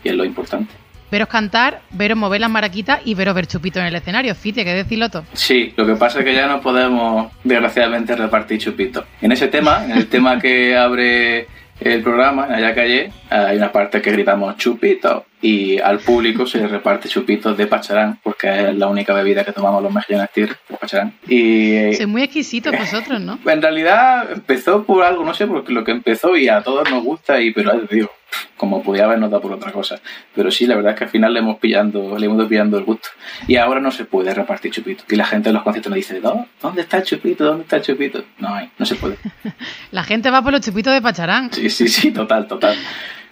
Y 0.02 0.08
es 0.08 0.14
lo 0.14 0.24
importante. 0.24 0.72
Veros 1.10 1.28
cantar, 1.28 1.80
veros 1.90 2.18
mover 2.18 2.40
las 2.40 2.50
maraquitas 2.50 3.00
y 3.04 3.14
veros 3.14 3.34
ver 3.34 3.46
chupito 3.46 3.80
en 3.80 3.86
el 3.86 3.94
escenario. 3.94 4.34
Fiti, 4.34 4.60
hay 4.60 4.66
que 4.66 4.74
decirlo 4.74 5.08
todo. 5.08 5.24
Sí, 5.32 5.72
lo 5.76 5.86
que 5.86 5.94
pasa 5.94 6.18
es 6.20 6.24
que 6.24 6.34
ya 6.34 6.46
no 6.46 6.60
podemos, 6.60 7.32
desgraciadamente, 7.44 8.14
repartir 8.14 8.58
chupitos. 8.58 9.04
En 9.20 9.32
ese 9.32 9.48
tema, 9.48 9.84
en 9.84 9.92
el 9.92 10.06
tema 10.08 10.38
que 10.38 10.76
abre 10.76 11.46
el 11.80 12.02
programa, 12.02 12.46
en 12.46 12.54
Allá 12.54 12.74
Calle, 12.74 13.12
hay 13.30 13.56
una 13.56 13.72
parte 13.72 14.02
que 14.02 14.10
gritamos 14.10 14.56
chupito 14.56 15.24
y 15.40 15.78
al 15.78 15.98
público 16.00 16.46
se 16.46 16.66
reparte 16.66 17.08
chupitos 17.08 17.56
de 17.56 17.66
pacharán, 17.66 18.18
porque 18.22 18.70
es 18.70 18.76
la 18.76 18.88
única 18.88 19.12
bebida 19.14 19.44
que 19.44 19.52
tomamos 19.52 19.82
los 19.82 19.92
mejillones 19.92 20.30
tigres, 20.32 20.56
el 20.68 20.76
pacharán. 20.76 21.12
Y 21.28 21.94
Sois 21.94 22.08
muy 22.08 22.22
exquisitos 22.22 22.72
vosotros, 22.76 23.20
¿no? 23.20 23.38
en 23.46 23.62
realidad 23.62 24.30
empezó 24.32 24.84
por 24.84 25.04
algo, 25.04 25.24
no 25.24 25.34
sé 25.34 25.46
por 25.46 25.68
lo 25.70 25.84
que 25.84 25.92
empezó 25.92 26.36
y 26.36 26.48
a 26.48 26.62
todos 26.62 26.90
nos 26.90 27.02
gusta, 27.04 27.40
y 27.40 27.52
pero 27.52 27.72
digo, 27.90 28.10
como 28.56 28.82
podía 28.82 29.04
habernos 29.04 29.30
dado 29.30 29.40
por 29.42 29.52
otra 29.52 29.72
cosa. 29.72 30.00
Pero 30.34 30.50
sí, 30.50 30.66
la 30.66 30.74
verdad 30.74 30.92
es 30.92 30.98
que 30.98 31.04
al 31.04 31.10
final 31.10 31.32
le 31.32 31.38
hemos 31.38 31.58
pillando, 31.58 32.18
le 32.18 32.26
hemos 32.26 32.38
ido 32.38 32.48
pillando 32.48 32.76
el 32.76 32.84
gusto. 32.84 33.08
Y 33.46 33.56
ahora 33.56 33.80
no 33.80 33.90
se 33.90 34.04
puede 34.04 34.34
repartir 34.34 34.70
chupito. 34.72 35.04
Y 35.08 35.16
la 35.16 35.24
gente 35.24 35.48
en 35.48 35.54
los 35.54 35.62
conciertos 35.62 35.90
nos 35.90 35.96
dice, 35.96 36.20
"¿Dó- 36.20 36.46
¿dónde 36.60 36.82
está 36.82 36.98
el 36.98 37.04
chupito? 37.04 37.44
¿Dónde 37.44 37.62
está 37.62 37.76
el 37.76 37.82
chupito? 37.82 38.24
No 38.38 38.54
hay, 38.54 38.68
no 38.78 38.84
se 38.84 38.96
puede. 38.96 39.16
La 39.92 40.02
gente 40.04 40.30
va 40.30 40.42
por 40.42 40.52
los 40.52 40.60
chupitos 40.60 40.92
de 40.92 41.00
Pacharán. 41.00 41.50
Sí, 41.52 41.70
sí, 41.70 41.88
sí, 41.88 42.10
total, 42.10 42.46
total. 42.46 42.76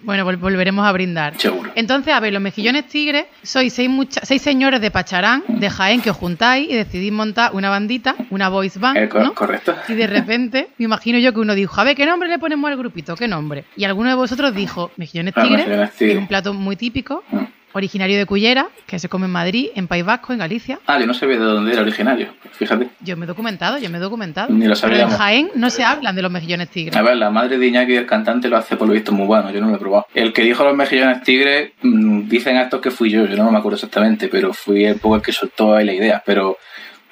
Bueno, 0.02 0.24
vol- 0.24 0.38
volveremos 0.38 0.86
a 0.86 0.92
brindar. 0.92 1.38
Seguro. 1.38 1.70
Entonces, 1.74 2.12
a 2.14 2.20
ver, 2.20 2.32
los 2.32 2.42
mejillones 2.42 2.86
tigres 2.86 3.26
sois 3.42 3.72
seis, 3.72 3.88
mucha- 3.88 4.20
seis 4.24 4.42
señores 4.42 4.80
de 4.80 4.90
Pacharán, 4.90 5.42
de 5.48 5.70
Jaén, 5.70 6.00
que 6.00 6.10
os 6.10 6.16
juntáis 6.16 6.68
y 6.70 6.74
decidís 6.74 7.12
montar 7.12 7.50
una 7.54 7.70
bandita, 7.70 8.14
una 8.30 8.48
voice 8.48 8.78
band, 8.78 8.98
Eh, 8.98 9.08
co- 9.08 9.20
¿no? 9.20 9.34
Correcto. 9.34 9.74
Y 9.88 9.94
de 9.94 10.06
repente, 10.06 10.68
me 10.78 10.84
imagino 10.84 11.18
yo 11.18 11.32
que 11.32 11.40
uno 11.40 11.54
dijo, 11.54 11.80
a 11.80 11.84
ver, 11.84 11.96
¿qué 11.96 12.06
nombre 12.06 12.28
le 12.28 12.38
ponemos 12.38 12.70
al 12.70 12.76
grupito? 12.76 13.16
¿Qué 13.16 13.26
nombre? 13.28 13.64
Y 13.76 13.84
alguno 13.84 14.08
de 14.10 14.14
vosotros 14.16 14.54
dijo, 14.54 14.90
Mejillones 14.96 15.34
Ah, 15.36 15.42
Tigres, 15.42 15.90
que 15.98 16.12
es 16.12 16.18
un 16.18 16.26
plato 16.26 16.52
muy 16.54 16.76
típico, 16.76 17.22
Mm. 17.30 17.38
Originario 17.76 18.16
de 18.16 18.24
Cullera, 18.24 18.68
que 18.86 18.98
se 18.98 19.08
come 19.08 19.26
en 19.26 19.32
Madrid, 19.32 19.68
en 19.74 19.86
País 19.86 20.04
Vasco, 20.04 20.32
en 20.32 20.38
Galicia. 20.38 20.78
Ah, 20.86 20.98
yo 20.98 21.06
no 21.06 21.12
sabía 21.12 21.38
de 21.38 21.44
dónde 21.44 21.72
era 21.72 21.82
originario. 21.82 22.28
Fíjate. 22.52 22.88
Yo 23.00 23.16
me 23.16 23.24
he 23.24 23.28
documentado, 23.28 23.78
yo 23.78 23.90
me 23.90 23.98
he 23.98 24.00
documentado. 24.00 24.52
Ni 24.52 24.66
lo 24.66 24.74
Pero 24.80 24.96
en. 24.96 25.10
Jaén 25.10 25.50
no 25.54 25.68
se 25.68 25.84
hablan 25.84 26.16
de 26.16 26.22
los 26.22 26.30
mejillones 26.30 26.70
tigres. 26.70 26.96
A 26.96 27.02
ver, 27.02 27.16
la 27.16 27.30
madre 27.30 27.58
de 27.58 27.66
Iñaki, 27.66 27.94
el 27.94 28.06
cantante, 28.06 28.48
lo 28.48 28.56
hace 28.56 28.76
por 28.76 28.88
lo 28.88 28.94
visto 28.94 29.12
muy 29.12 29.26
bueno. 29.26 29.50
Yo 29.50 29.60
no 29.60 29.68
lo 29.68 29.76
he 29.76 29.78
probado. 29.78 30.06
El 30.14 30.32
que 30.32 30.42
dijo 30.42 30.64
los 30.64 30.74
mejillones 30.74 31.22
tigres, 31.22 31.72
mm, 31.82 32.28
dicen 32.28 32.56
estos 32.56 32.80
que 32.80 32.90
fui 32.90 33.10
yo. 33.10 33.26
Yo 33.26 33.36
no 33.36 33.50
me 33.50 33.58
acuerdo 33.58 33.76
exactamente, 33.76 34.28
pero 34.28 34.54
fui 34.54 34.84
el 34.84 34.98
poco 34.98 35.16
el 35.16 35.22
que 35.22 35.32
soltó 35.32 35.74
ahí 35.74 35.84
la 35.84 35.92
idea. 35.92 36.22
Pero 36.24 36.56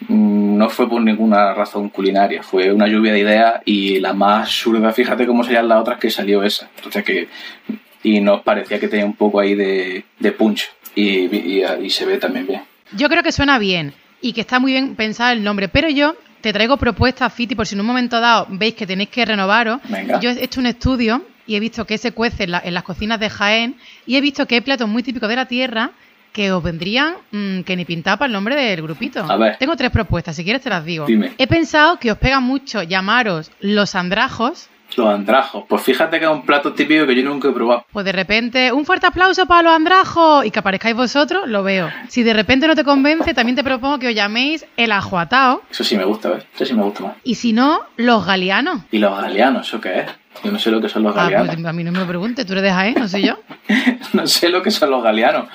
mm, 0.08 0.56
no 0.56 0.70
fue 0.70 0.88
por 0.88 1.02
ninguna 1.02 1.52
razón 1.52 1.90
culinaria. 1.90 2.42
Fue 2.42 2.72
una 2.72 2.86
lluvia 2.86 3.12
de 3.12 3.20
ideas 3.20 3.60
y 3.66 4.00
la 4.00 4.14
más 4.14 4.44
absurda, 4.44 4.92
fíjate 4.92 5.26
cómo 5.26 5.44
serían 5.44 5.68
las 5.68 5.80
otras 5.80 5.98
que 5.98 6.10
salió 6.10 6.42
esa. 6.42 6.70
Entonces 6.76 7.04
que... 7.04 7.28
Y 8.04 8.20
nos 8.20 8.42
parecía 8.42 8.78
que 8.78 8.86
tenía 8.86 9.04
un 9.06 9.16
poco 9.16 9.40
ahí 9.40 9.54
de, 9.56 10.04
de 10.20 10.32
punch. 10.32 10.68
Y, 10.94 11.24
y- 11.34 11.64
y 11.82 11.90
se 11.90 12.04
ve 12.06 12.18
también 12.18 12.46
bien. 12.46 12.62
Yo 12.96 13.08
creo 13.08 13.22
que 13.24 13.32
suena 13.32 13.58
bien 13.58 13.92
y 14.20 14.32
que 14.32 14.42
está 14.42 14.60
muy 14.60 14.70
bien 14.72 14.94
pensado 14.94 15.32
el 15.32 15.42
nombre, 15.42 15.68
pero 15.68 15.88
yo 15.88 16.14
te 16.40 16.52
traigo 16.52 16.76
propuestas, 16.76 17.32
Fiti, 17.32 17.54
por 17.56 17.66
si 17.66 17.74
en 17.74 17.80
un 17.80 17.86
momento 17.86 18.20
dado 18.20 18.46
veis 18.50 18.74
que 18.74 18.86
tenéis 18.86 19.08
que 19.08 19.24
renovaros. 19.24 19.80
Venga. 19.88 20.20
Yo 20.20 20.30
he 20.30 20.44
hecho 20.44 20.60
un 20.60 20.66
estudio 20.66 21.22
y 21.46 21.56
he 21.56 21.60
visto 21.60 21.84
que 21.86 21.98
se 21.98 22.12
cuece 22.12 22.44
en, 22.44 22.52
la- 22.52 22.62
en 22.64 22.74
las 22.74 22.84
cocinas 22.84 23.18
de 23.18 23.28
Jaén 23.30 23.76
y 24.06 24.16
he 24.16 24.20
visto 24.20 24.46
que 24.46 24.54
hay 24.56 24.60
platos 24.60 24.88
muy 24.88 25.02
típicos 25.02 25.28
de 25.28 25.36
la 25.36 25.46
tierra 25.46 25.90
que 26.32 26.50
os 26.52 26.62
vendrían 26.62 27.14
mm, 27.32 27.60
que 27.60 27.76
ni 27.76 27.84
pintaba 27.84 28.16
para 28.18 28.26
el 28.26 28.32
nombre 28.32 28.56
del 28.56 28.82
grupito. 28.82 29.24
A 29.24 29.36
ver. 29.36 29.56
Tengo 29.56 29.76
tres 29.76 29.90
propuestas, 29.90 30.36
si 30.36 30.44
quieres 30.44 30.62
te 30.62 30.68
las 30.70 30.84
digo. 30.84 31.06
Dime. 31.06 31.32
He 31.38 31.46
pensado 31.46 31.98
que 31.98 32.12
os 32.12 32.18
pega 32.18 32.40
mucho 32.40 32.82
llamaros 32.82 33.50
los 33.60 33.94
andrajos. 33.94 34.68
Los 34.96 35.08
andrajos. 35.08 35.64
Pues 35.68 35.82
fíjate 35.82 36.18
que 36.18 36.24
es 36.24 36.30
un 36.30 36.42
plato 36.46 36.72
típico 36.72 37.06
que 37.06 37.14
yo 37.16 37.22
nunca 37.22 37.48
he 37.48 37.52
probado. 37.52 37.84
Pues 37.92 38.04
de 38.04 38.12
repente, 38.12 38.70
un 38.72 38.84
fuerte 38.84 39.06
aplauso 39.06 39.46
para 39.46 39.62
los 39.62 39.72
andrajos 39.72 40.44
y 40.46 40.50
que 40.50 40.58
aparezcáis 40.60 40.94
vosotros, 40.94 41.48
lo 41.48 41.62
veo. 41.62 41.90
Si 42.08 42.22
de 42.22 42.32
repente 42.34 42.66
no 42.66 42.74
te 42.76 42.84
convence, 42.84 43.34
también 43.34 43.56
te 43.56 43.64
propongo 43.64 43.98
que 43.98 44.08
os 44.08 44.14
llaméis 44.14 44.64
el 44.76 44.92
ajuatao 44.92 45.62
Eso 45.70 45.82
sí 45.84 45.96
me 45.96 46.04
gusta, 46.04 46.30
¿ves? 46.30 46.44
Eso 46.54 46.64
sí 46.66 46.74
me 46.74 46.82
gusta 46.82 47.02
más. 47.04 47.12
y 47.24 47.34
si 47.34 47.52
no, 47.52 47.80
los 47.96 48.24
galeanos. 48.26 48.82
¿Y 48.90 48.98
los 48.98 49.16
galeanos? 49.20 49.66
¿Eso 49.66 49.80
qué 49.80 50.00
es? 50.00 50.06
Yo 50.44 50.50
no 50.52 50.58
sé 50.58 50.70
lo 50.70 50.80
que 50.80 50.88
son 50.88 51.02
los 51.04 51.16
Ah, 51.16 51.24
galeanos. 51.24 51.54
pues 51.54 51.66
a 51.66 51.72
mí 51.72 51.84
no 51.84 51.92
me 51.92 51.98
lo 52.00 52.06
preguntes, 52.06 52.44
tú 52.46 52.52
eres 52.52 52.64
de 52.64 52.70
Jaén, 52.72 52.94
no 52.98 53.08
soy 53.08 53.22
yo. 53.26 53.38
no 54.12 54.26
sé 54.26 54.48
lo 54.48 54.62
que 54.62 54.70
son 54.70 54.90
los 54.90 55.02
galeanos. 55.02 55.48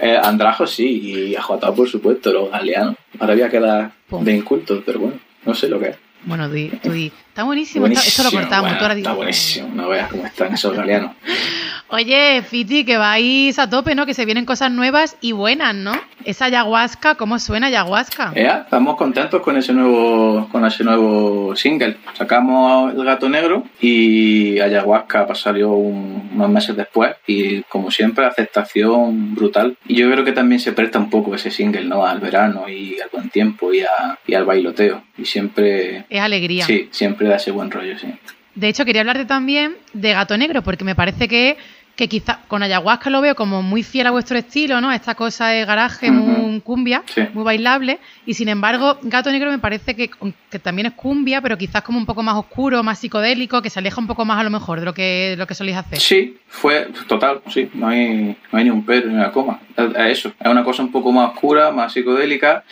Eh, 0.00 0.18
Andrajo 0.22 0.66
sí, 0.66 1.30
y 1.30 1.36
Ajuatao 1.36 1.74
por 1.74 1.88
supuesto, 1.88 2.32
los 2.32 2.50
galeanos. 2.50 2.96
Ahora 3.18 3.34
voy 3.34 3.42
a 3.42 3.48
quedar 3.48 3.90
Pum. 4.08 4.24
de 4.24 4.32
inculto, 4.36 4.82
pero 4.84 4.98
bueno, 5.00 5.16
no 5.44 5.54
sé 5.54 5.68
lo 5.68 5.78
que 5.78 5.88
es. 5.90 5.96
Bueno, 6.24 6.48
di, 6.48 6.68
tú 6.82 6.90
di. 6.90 7.12
Está 7.34 7.42
buenísimo, 7.42 7.86
está- 7.88 8.00
esto 8.06 8.22
lo 8.22 8.30
cortamos. 8.30 8.70
bueno, 8.70 8.78
ahora 8.80 8.94
está 8.94 9.12
buenísimo, 9.12 9.68
no 9.74 9.88
veas 9.88 10.08
cómo 10.08 10.24
están 10.24 10.54
esos 10.54 10.72
galeanos. 10.76 11.10
Oye, 11.88 12.42
Fiti, 12.42 12.84
que 12.84 12.96
vais 12.96 13.58
a 13.58 13.68
tope, 13.68 13.94
¿no? 13.94 14.06
Que 14.06 14.14
se 14.14 14.24
vienen 14.24 14.44
cosas 14.46 14.70
nuevas 14.70 15.16
y 15.20 15.32
buenas, 15.32 15.74
¿no? 15.74 15.92
Esa 16.24 16.46
ayahuasca, 16.46 17.16
¿cómo 17.16 17.38
suena 17.38 17.66
ayahuasca? 17.66 18.32
Ea, 18.34 18.62
estamos 18.64 18.96
contentos 18.96 19.42
con 19.42 19.56
ese 19.56 19.72
nuevo 19.72 20.48
con 20.50 20.64
ese 20.64 20.82
nuevo 20.84 21.54
single. 21.54 21.96
Sacamos 22.16 22.94
El 22.94 23.04
Gato 23.04 23.28
Negro 23.28 23.64
y 23.80 24.58
Ayahuasca 24.60 25.32
salió 25.34 25.72
un- 25.72 26.30
unos 26.34 26.48
meses 26.48 26.74
después 26.76 27.14
y 27.26 27.62
como 27.64 27.90
siempre 27.90 28.24
aceptación 28.24 29.34
brutal. 29.34 29.76
Y 29.86 29.96
yo 29.96 30.10
creo 30.10 30.24
que 30.24 30.32
también 30.32 30.60
se 30.60 30.72
presta 30.72 30.98
un 30.98 31.10
poco 31.10 31.34
ese 31.34 31.50
single, 31.50 31.84
¿no? 31.84 32.06
Al 32.06 32.18
verano 32.20 32.68
y 32.68 32.98
al 33.00 33.08
buen 33.12 33.28
tiempo 33.28 33.72
y, 33.74 33.82
a- 33.82 34.18
y 34.26 34.34
al 34.34 34.44
bailoteo. 34.44 35.02
Y 35.18 35.26
siempre... 35.26 36.06
Es 36.08 36.20
alegría. 36.20 36.64
Sí, 36.64 36.88
siempre 36.90 37.23
da 37.28 37.36
ese 37.36 37.50
buen 37.50 37.70
rollo, 37.70 37.98
sí. 37.98 38.08
De 38.54 38.68
hecho, 38.68 38.84
quería 38.84 39.00
hablarte 39.02 39.24
también 39.24 39.76
de 39.92 40.12
Gato 40.12 40.36
Negro, 40.38 40.62
porque 40.62 40.84
me 40.84 40.94
parece 40.94 41.26
que, 41.26 41.56
que 41.96 42.08
quizá 42.08 42.40
con 42.48 42.62
ayahuasca 42.62 43.10
lo 43.10 43.20
veo 43.20 43.34
como 43.34 43.62
muy 43.62 43.82
fiel 43.82 44.06
a 44.06 44.10
vuestro 44.12 44.38
estilo, 44.38 44.80
¿no? 44.80 44.92
Esta 44.92 45.16
cosa 45.16 45.48
de 45.48 45.64
garaje, 45.64 46.10
muy 46.12 46.60
cumbia, 46.60 47.02
Sí. 47.06 47.22
muy 47.34 47.42
bailable. 47.42 47.98
Y 48.26 48.34
sin 48.34 48.48
embargo, 48.48 48.98
Gato 49.02 49.30
Negro 49.32 49.50
me 49.50 49.58
parece 49.58 49.96
que, 49.96 50.08
que 50.50 50.58
también 50.60 50.86
es 50.86 50.92
cumbia, 50.92 51.40
pero 51.40 51.58
quizás 51.58 51.82
como 51.82 51.98
un 51.98 52.06
poco 52.06 52.22
más 52.22 52.36
oscuro, 52.36 52.82
más 52.84 53.00
psicodélico, 53.00 53.60
que 53.60 53.70
se 53.70 53.80
aleja 53.80 54.00
un 54.00 54.06
poco 54.06 54.24
más 54.24 54.38
a 54.38 54.44
lo 54.44 54.50
mejor 54.50 54.78
de 54.78 54.86
lo 54.86 54.94
que, 54.94 55.30
de 55.30 55.36
lo 55.36 55.46
que 55.48 55.54
soléis 55.54 55.76
hacer. 55.78 55.98
Sí, 55.98 56.36
fue 56.46 56.88
total, 57.08 57.40
sí, 57.48 57.68
no 57.74 57.88
hay, 57.88 58.36
no 58.52 58.58
hay 58.58 58.64
ni 58.64 58.70
un 58.70 58.84
pero 58.84 59.08
ni 59.08 59.14
una 59.14 59.32
coma. 59.32 59.58
Es, 59.76 59.84
es 59.96 60.18
eso, 60.18 60.32
es 60.38 60.46
una 60.48 60.62
cosa 60.62 60.82
un 60.82 60.92
poco 60.92 61.10
más 61.10 61.30
oscura, 61.34 61.72
más 61.72 61.92
psicodélica 61.92 62.62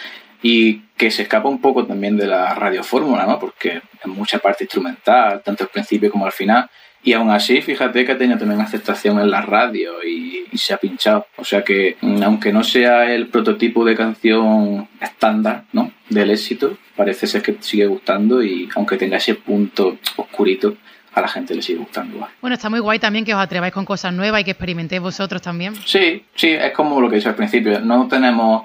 y 0.43 0.81
que 0.97 1.11
se 1.11 1.23
escapa 1.23 1.49
un 1.49 1.61
poco 1.61 1.87
también 1.87 2.17
de 2.17 2.27
la 2.27 2.55
radiofórmula, 2.55 3.27
¿no? 3.27 3.39
Porque 3.39 3.81
es 4.01 4.07
mucha 4.07 4.39
parte 4.39 4.65
instrumental, 4.65 5.43
tanto 5.43 5.65
al 5.65 5.71
principio 5.71 6.11
como 6.11 6.27
al 6.27 6.33
final. 6.33 6.69
Y 7.05 7.15
aún 7.15 7.31
así, 7.31 7.61
fíjate 7.63 8.05
que 8.05 8.13
ha 8.13 8.19
tenido 8.19 8.39
también 8.39 8.61
aceptación 8.61 9.19
en 9.19 9.31
la 9.31 9.43
radio 9.43 10.05
y, 10.05 10.45
y 10.53 10.59
se 10.59 10.73
ha 10.73 10.77
pinchado. 10.77 11.27
O 11.37 11.45
sea 11.45 11.65
que, 11.65 11.97
mm, 12.01 12.23
aunque 12.23 12.53
no 12.53 12.63
sea 12.63 13.13
el 13.13 13.29
prototipo 13.29 13.85
de 13.85 13.97
canción 13.97 14.89
estándar, 15.01 15.65
¿no? 15.73 15.91
Del 16.09 16.31
éxito, 16.31 16.77
parece 16.95 17.27
ser 17.27 17.43
que 17.43 17.57
sigue 17.61 17.87
gustando 17.87 18.43
y 18.43 18.69
aunque 18.77 18.97
tenga 18.97 19.17
ese 19.17 19.35
punto 19.35 19.99
oscurito, 20.17 20.77
a 21.15 21.21
la 21.21 21.29
gente 21.29 21.55
le 21.55 21.63
sigue 21.63 21.79
gustando. 21.79 22.27
Bueno, 22.41 22.55
está 22.55 22.71
muy 22.71 22.81
guay 22.81 22.99
también 22.99 23.25
que 23.25 23.35
os 23.35 23.41
atreváis 23.41 23.73
con 23.73 23.85
cosas 23.85 24.13
nuevas 24.13 24.41
y 24.41 24.45
que 24.45 24.53
experimentéis 24.53 25.03
vosotros 25.03 25.43
también. 25.43 25.75
Sí, 25.85 26.25
sí, 26.35 26.51
es 26.51 26.73
como 26.73 27.01
lo 27.01 27.11
que 27.11 27.17
dije 27.17 27.29
al 27.29 27.35
principio. 27.35 27.81
No 27.81 28.09
tenemos, 28.09 28.63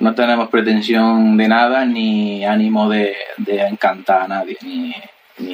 no 0.00 0.14
tenemos 0.14 0.48
pretensión 0.48 1.36
de 1.36 1.48
nada 1.48 1.84
ni 1.84 2.44
ánimo 2.44 2.88
de, 2.88 3.14
encantar 3.46 4.22
a 4.22 4.28
nadie, 4.28 4.56
ni, 4.62 4.94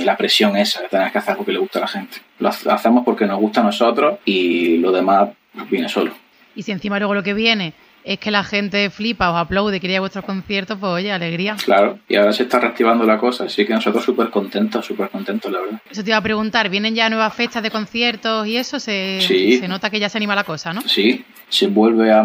la 0.04 0.16
presión 0.16 0.56
esa 0.56 0.82
de 0.82 0.88
tener 0.88 1.10
que 1.10 1.18
hacer 1.18 1.36
porque 1.36 1.52
le 1.52 1.58
gusta 1.58 1.78
a 1.78 1.82
la 1.82 1.88
gente. 1.88 2.18
Lo 2.38 2.48
ha- 2.48 2.74
hacemos 2.74 3.04
porque 3.04 3.26
nos 3.26 3.38
gusta 3.40 3.60
a 3.60 3.64
nosotros 3.64 4.18
y 4.24 4.76
lo 4.78 4.92
demás 4.92 5.30
viene 5.70 5.88
solo. 5.88 6.12
Y 6.54 6.62
si 6.62 6.72
encima 6.72 6.98
luego 6.98 7.14
lo 7.14 7.22
que 7.22 7.32
viene 7.34 7.72
es 8.04 8.18
que 8.18 8.30
la 8.30 8.44
gente 8.44 8.88
flipa, 8.90 9.30
os 9.30 9.36
aplaude, 9.36 9.80
quiere 9.80 9.94
ir 9.94 9.98
a 9.98 10.00
vuestros 10.00 10.24
conciertos, 10.24 10.78
pues 10.80 10.90
oye, 10.92 11.12
alegría. 11.12 11.56
Claro, 11.64 11.98
y 12.08 12.16
ahora 12.16 12.32
se 12.32 12.44
está 12.44 12.58
reactivando 12.58 13.04
la 13.04 13.18
cosa, 13.18 13.44
así 13.44 13.66
que 13.66 13.74
nosotros 13.74 14.04
súper 14.04 14.30
contentos, 14.30 14.86
súper 14.86 15.10
contentos, 15.10 15.50
la 15.52 15.60
verdad. 15.60 15.80
Eso 15.90 16.02
te 16.02 16.10
iba 16.10 16.16
a 16.16 16.22
preguntar, 16.22 16.68
¿vienen 16.70 16.94
ya 16.94 17.08
nuevas 17.10 17.34
fechas 17.34 17.62
de 17.62 17.70
conciertos 17.70 18.46
y 18.46 18.56
eso? 18.56 18.80
Se, 18.80 19.18
Sí. 19.20 19.58
se 19.58 19.68
nota 19.68 19.90
que 19.90 20.00
ya 20.00 20.08
se 20.08 20.18
anima 20.18 20.34
la 20.34 20.44
cosa, 20.44 20.72
¿no? 20.72 20.80
Sí, 20.82 21.24
se 21.48 21.66
vuelve 21.66 22.12
a, 22.12 22.22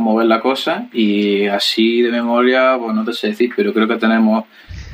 mover 0.00 0.26
la 0.26 0.40
cosa 0.40 0.86
y 0.92 1.46
así 1.46 2.02
de 2.02 2.10
memoria, 2.10 2.76
pues 2.78 2.94
no 2.94 3.04
te 3.04 3.12
sé 3.12 3.28
decir, 3.28 3.50
pero 3.56 3.72
creo 3.72 3.86
que 3.86 3.96
tenemos 3.96 4.44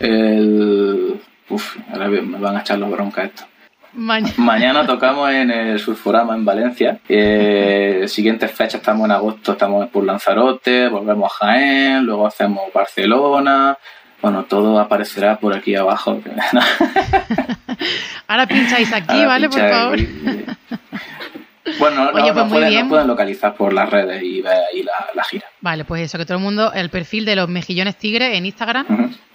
el... 0.00 1.20
Uf, 1.48 1.76
ahora 1.92 2.08
me 2.08 2.38
van 2.38 2.56
a 2.56 2.60
echar 2.60 2.78
los 2.78 2.90
broncas 2.90 3.26
esto. 3.26 3.44
Mañana. 3.92 4.34
Mañana 4.36 4.86
tocamos 4.86 5.30
en 5.30 5.50
el 5.50 5.78
Surforama 5.78 6.34
en 6.34 6.44
Valencia. 6.44 6.98
Eh, 7.08 8.04
siguientes 8.08 8.50
fechas 8.50 8.76
estamos 8.76 9.04
en 9.06 9.12
agosto, 9.12 9.52
estamos 9.52 9.88
por 9.88 10.04
Lanzarote, 10.04 10.88
volvemos 10.88 11.30
a 11.32 11.36
Jaén, 11.36 12.04
luego 12.04 12.26
hacemos 12.26 12.72
Barcelona. 12.72 13.76
Bueno, 14.22 14.44
todo 14.44 14.78
aparecerá 14.78 15.38
por 15.38 15.54
aquí 15.54 15.74
abajo. 15.74 16.20
Ahora 18.28 18.46
pincháis 18.46 18.92
aquí, 18.92 19.14
Ahora 19.14 19.26
¿vale? 19.26 19.48
Por 19.48 19.60
favor. 19.60 19.98
Bueno, 21.78 22.04
no, 22.04 22.10
Oye, 22.10 22.28
no, 22.28 22.34
pues 22.34 22.46
muy 22.46 22.58
pueden, 22.58 22.88
pueden 22.88 23.06
localizar 23.06 23.54
por 23.54 23.72
las 23.72 23.88
redes 23.88 24.22
y 24.22 24.42
ver 24.42 24.58
ahí 24.72 24.82
la, 24.82 24.92
la 25.14 25.24
gira. 25.24 25.46
Vale, 25.60 25.84
pues 25.84 26.02
eso, 26.02 26.18
que 26.18 26.26
todo 26.26 26.38
el 26.38 26.42
mundo, 26.42 26.72
el 26.72 26.90
perfil 26.90 27.24
de 27.24 27.36
los 27.36 27.48
mejillones 27.48 27.96
tigres 27.96 28.36
en 28.36 28.46
Instagram. 28.46 28.86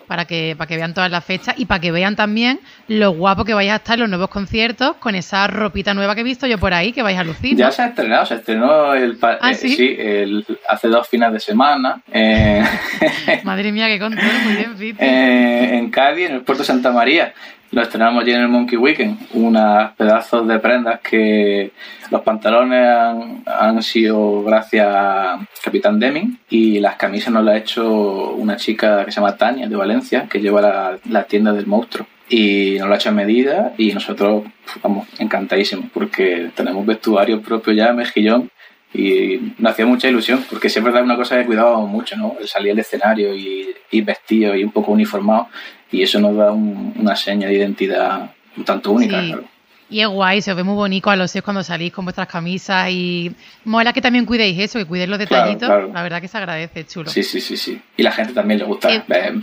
Para 0.07 0.25
que, 0.25 0.55
para 0.57 0.67
que 0.67 0.75
vean 0.77 0.93
todas 0.93 1.11
las 1.11 1.23
fechas 1.23 1.55
y 1.57 1.65
para 1.65 1.79
que 1.79 1.91
vean 1.91 2.15
también 2.15 2.59
lo 2.87 3.11
guapo 3.11 3.43
que 3.45 3.53
vais 3.53 3.71
a 3.71 3.75
estar 3.77 3.95
en 3.95 4.01
los 4.01 4.09
nuevos 4.09 4.29
conciertos 4.29 4.95
con 4.97 5.15
esa 5.15 5.47
ropita 5.47 5.93
nueva 5.93 6.15
que 6.15 6.21
he 6.21 6.23
visto 6.23 6.47
yo 6.47 6.57
por 6.57 6.73
ahí, 6.73 6.91
que 6.91 7.01
vais 7.01 7.17
a 7.17 7.23
lucir. 7.23 7.55
Ya 7.55 7.67
¿no? 7.67 7.71
se 7.71 7.81
ha 7.81 7.87
estrenado, 7.87 8.25
se 8.25 8.35
estrenó 8.35 8.93
el, 8.93 9.17
¿Ah, 9.21 9.51
eh, 9.51 9.55
sí? 9.55 9.95
el- 9.99 10.45
hace 10.69 10.87
dos 10.87 11.07
fines 11.07 11.31
de 11.33 11.39
semana 11.39 12.01
eh, 12.11 12.63
Madre 13.43 13.71
mía, 13.71 13.87
qué 13.87 13.99
control, 13.99 14.25
muy 14.45 14.55
bien, 14.55 14.77
Fiti. 14.77 14.97
eh, 15.03 15.69
en 15.77 15.89
Cádiz, 15.89 16.29
en 16.29 16.35
el 16.35 16.41
puerto 16.41 16.63
Santa 16.63 16.91
María. 16.91 17.33
Lo 17.75 17.81
estrenamos 17.81 18.23
allí 18.23 18.31
en 18.31 18.39
el 18.39 18.47
Monkey 18.47 18.77
Weekend, 18.77 19.17
unas 19.33 19.91
pedazos 19.97 20.47
de 20.47 20.59
prendas 20.59 21.01
que 21.01 21.73
los 22.09 22.21
pantalones 22.21 22.87
han, 22.87 23.43
han 23.45 23.83
sido 23.83 24.43
gracias 24.43 24.87
a 24.89 25.45
Capitán 25.61 25.99
Deming 25.99 26.39
y 26.49 26.79
las 26.79 26.95
camisas 26.95 27.33
nos 27.33 27.43
las 27.43 27.55
ha 27.55 27.57
hecho 27.57 28.31
una 28.31 28.55
chica 28.55 29.03
que 29.03 29.11
se 29.11 29.19
llama 29.19 29.35
Tania 29.35 29.67
de 29.67 29.75
Valencia, 29.75 30.25
que 30.29 30.39
lleva 30.39 30.61
la, 30.61 30.97
la 31.09 31.23
tienda 31.25 31.51
del 31.51 31.67
monstruo. 31.67 32.07
Y 32.29 32.77
nos 32.79 32.87
lo 32.87 32.93
ha 32.93 32.97
hecho 32.97 33.09
a 33.09 33.11
medida 33.11 33.73
y 33.77 33.91
nosotros 33.91 34.45
vamos 34.81 35.09
encantadísimos 35.19 35.87
porque 35.93 36.51
tenemos 36.55 36.85
vestuario 36.85 37.41
propio 37.41 37.73
ya, 37.73 37.91
mejillón, 37.91 38.49
y 38.93 39.53
nos 39.57 39.73
hacía 39.73 39.85
mucha 39.85 40.07
ilusión, 40.07 40.45
porque 40.49 40.69
siempre 40.69 40.93
es 40.93 41.01
una 41.01 41.17
cosa 41.17 41.37
que 41.37 41.45
cuidábamos 41.45 41.89
mucho, 41.89 42.15
¿no? 42.15 42.37
El 42.39 42.47
salir 42.47 42.71
al 42.71 42.79
escenario 42.79 43.35
y 43.35 43.67
ir 43.91 44.05
vestido 44.05 44.55
y 44.55 44.63
un 44.63 44.71
poco 44.71 44.93
uniformado, 44.93 45.49
y 45.91 46.01
eso 46.03 46.19
nos 46.19 46.35
da 46.35 46.51
un- 46.51 46.93
una 46.97 47.15
seña 47.15 47.47
de 47.47 47.53
identidad 47.55 48.31
un 48.57 48.63
tanto 48.65 48.91
única, 48.91 49.21
Sí. 49.21 49.27
claro. 49.27 49.43
Y 49.87 49.99
es 50.01 50.07
guay, 50.07 50.41
se 50.41 50.49
os 50.49 50.57
ve 50.57 50.63
muy 50.63 50.73
bonito 50.73 51.11
a 51.11 51.15
los 51.15 51.29
seis 51.29 51.43
cuando 51.43 51.61
salís 51.63 51.93
con 51.93 52.05
vuestras 52.05 52.27
camisas 52.27 52.89
y 52.89 53.31
mola 53.65 53.93
que 53.93 54.01
también 54.01 54.25
cuidéis 54.25 54.57
eso, 54.59 54.79
que 54.79 54.85
cuidéis 54.85 55.09
los 55.09 55.19
detallitos. 55.19 55.69
La 55.93 56.01
verdad 56.01 56.19
que 56.21 56.27
se 56.27 56.37
agradece, 56.39 56.87
chulo. 56.87 57.07
Sí, 57.11 57.21
sí, 57.21 57.39
sí, 57.39 57.55
sí. 57.55 57.79
Y 57.95 58.01
la 58.01 58.11
gente 58.11 58.33
también 58.33 58.59
le 58.59 58.65
gusta 58.65 58.91
eh, 58.91 59.03
ver, 59.07 59.33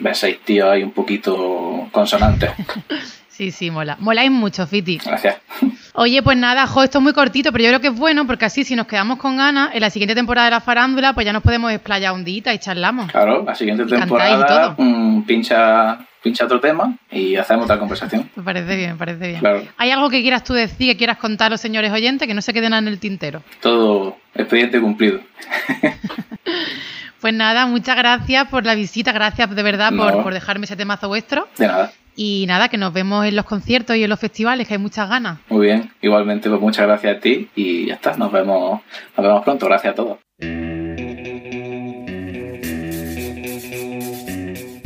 ver, 0.00 0.16
seis 0.16 0.38
tíos 0.44 0.68
ahí 0.68 0.82
un 0.82 0.90
poquito 0.90 1.88
consonantes. 1.92 2.50
sí, 3.28 3.52
sí, 3.52 3.70
mola. 3.70 3.96
Moláis 4.00 4.30
mucho, 4.32 4.66
Fiti. 4.66 4.98
Gracias. 5.04 5.36
Oye, 5.94 6.22
pues 6.22 6.36
nada, 6.36 6.66
jo, 6.66 6.82
esto 6.82 6.98
es 6.98 7.02
muy 7.02 7.12
cortito, 7.12 7.52
pero 7.52 7.64
yo 7.64 7.70
creo 7.70 7.80
que 7.80 7.88
es 7.88 7.94
bueno 7.94 8.26
porque 8.26 8.44
así 8.44 8.64
si 8.64 8.76
nos 8.76 8.86
quedamos 8.86 9.18
con 9.18 9.36
ganas, 9.36 9.74
en 9.74 9.80
la 9.80 9.90
siguiente 9.90 10.14
temporada 10.14 10.46
de 10.46 10.50
la 10.52 10.60
farándula, 10.60 11.12
pues 11.12 11.26
ya 11.26 11.32
nos 11.32 11.42
podemos 11.42 11.72
explayar 11.72 12.12
un 12.12 12.24
día 12.24 12.54
y 12.54 12.58
charlamos. 12.58 13.10
Claro, 13.10 13.44
la 13.44 13.54
siguiente 13.54 13.84
temporada 13.84 14.74
mm, 14.78 15.22
pincha, 15.22 15.98
pincha 16.22 16.44
otro 16.44 16.60
tema 16.60 16.94
y 17.10 17.36
hacemos 17.36 17.64
otra 17.64 17.78
conversación. 17.78 18.30
Me 18.36 18.42
parece 18.42 18.76
bien, 18.76 18.92
me 18.92 18.96
parece 18.96 19.28
bien. 19.28 19.40
Claro. 19.40 19.62
¿Hay 19.76 19.90
algo 19.90 20.08
que 20.10 20.22
quieras 20.22 20.44
tú 20.44 20.54
decir, 20.54 20.92
que 20.92 20.96
quieras 20.96 21.18
contar 21.18 21.48
a 21.48 21.50
los 21.50 21.60
señores 21.60 21.92
oyentes, 21.92 22.28
que 22.28 22.34
no 22.34 22.42
se 22.42 22.52
queden 22.52 22.72
en 22.72 22.86
el 22.86 22.98
tintero? 22.98 23.42
Todo 23.60 24.16
expediente 24.34 24.80
cumplido. 24.80 25.20
Pues 27.20 27.34
nada, 27.34 27.66
muchas 27.66 27.96
gracias 27.96 28.48
por 28.48 28.64
la 28.64 28.74
visita, 28.74 29.12
gracias 29.12 29.54
de 29.54 29.62
verdad 29.62 29.92
por, 29.94 30.22
por, 30.22 30.32
dejarme 30.32 30.64
ese 30.64 30.74
temazo 30.74 31.08
vuestro. 31.08 31.46
De 31.58 31.66
nada. 31.66 31.92
Y 32.16 32.44
nada, 32.46 32.68
que 32.68 32.76
nos 32.76 32.92
vemos 32.92 33.24
en 33.26 33.36
los 33.36 33.44
conciertos 33.44 33.96
y 33.96 34.04
en 34.04 34.10
los 34.10 34.20
festivales, 34.20 34.68
que 34.68 34.74
hay 34.74 34.78
muchas 34.78 35.08
ganas. 35.08 35.38
Muy 35.48 35.66
bien, 35.66 35.90
igualmente, 36.02 36.48
pues 36.48 36.60
muchas 36.60 36.86
gracias 36.86 37.16
a 37.16 37.20
ti 37.20 37.48
y 37.54 37.86
ya 37.86 37.94
está, 37.94 38.16
nos 38.16 38.30
vemos, 38.32 38.80
nos 39.16 39.26
vemos 39.26 39.42
pronto, 39.44 39.66
gracias 39.66 39.92
a 39.92 39.96
todos. 39.96 40.18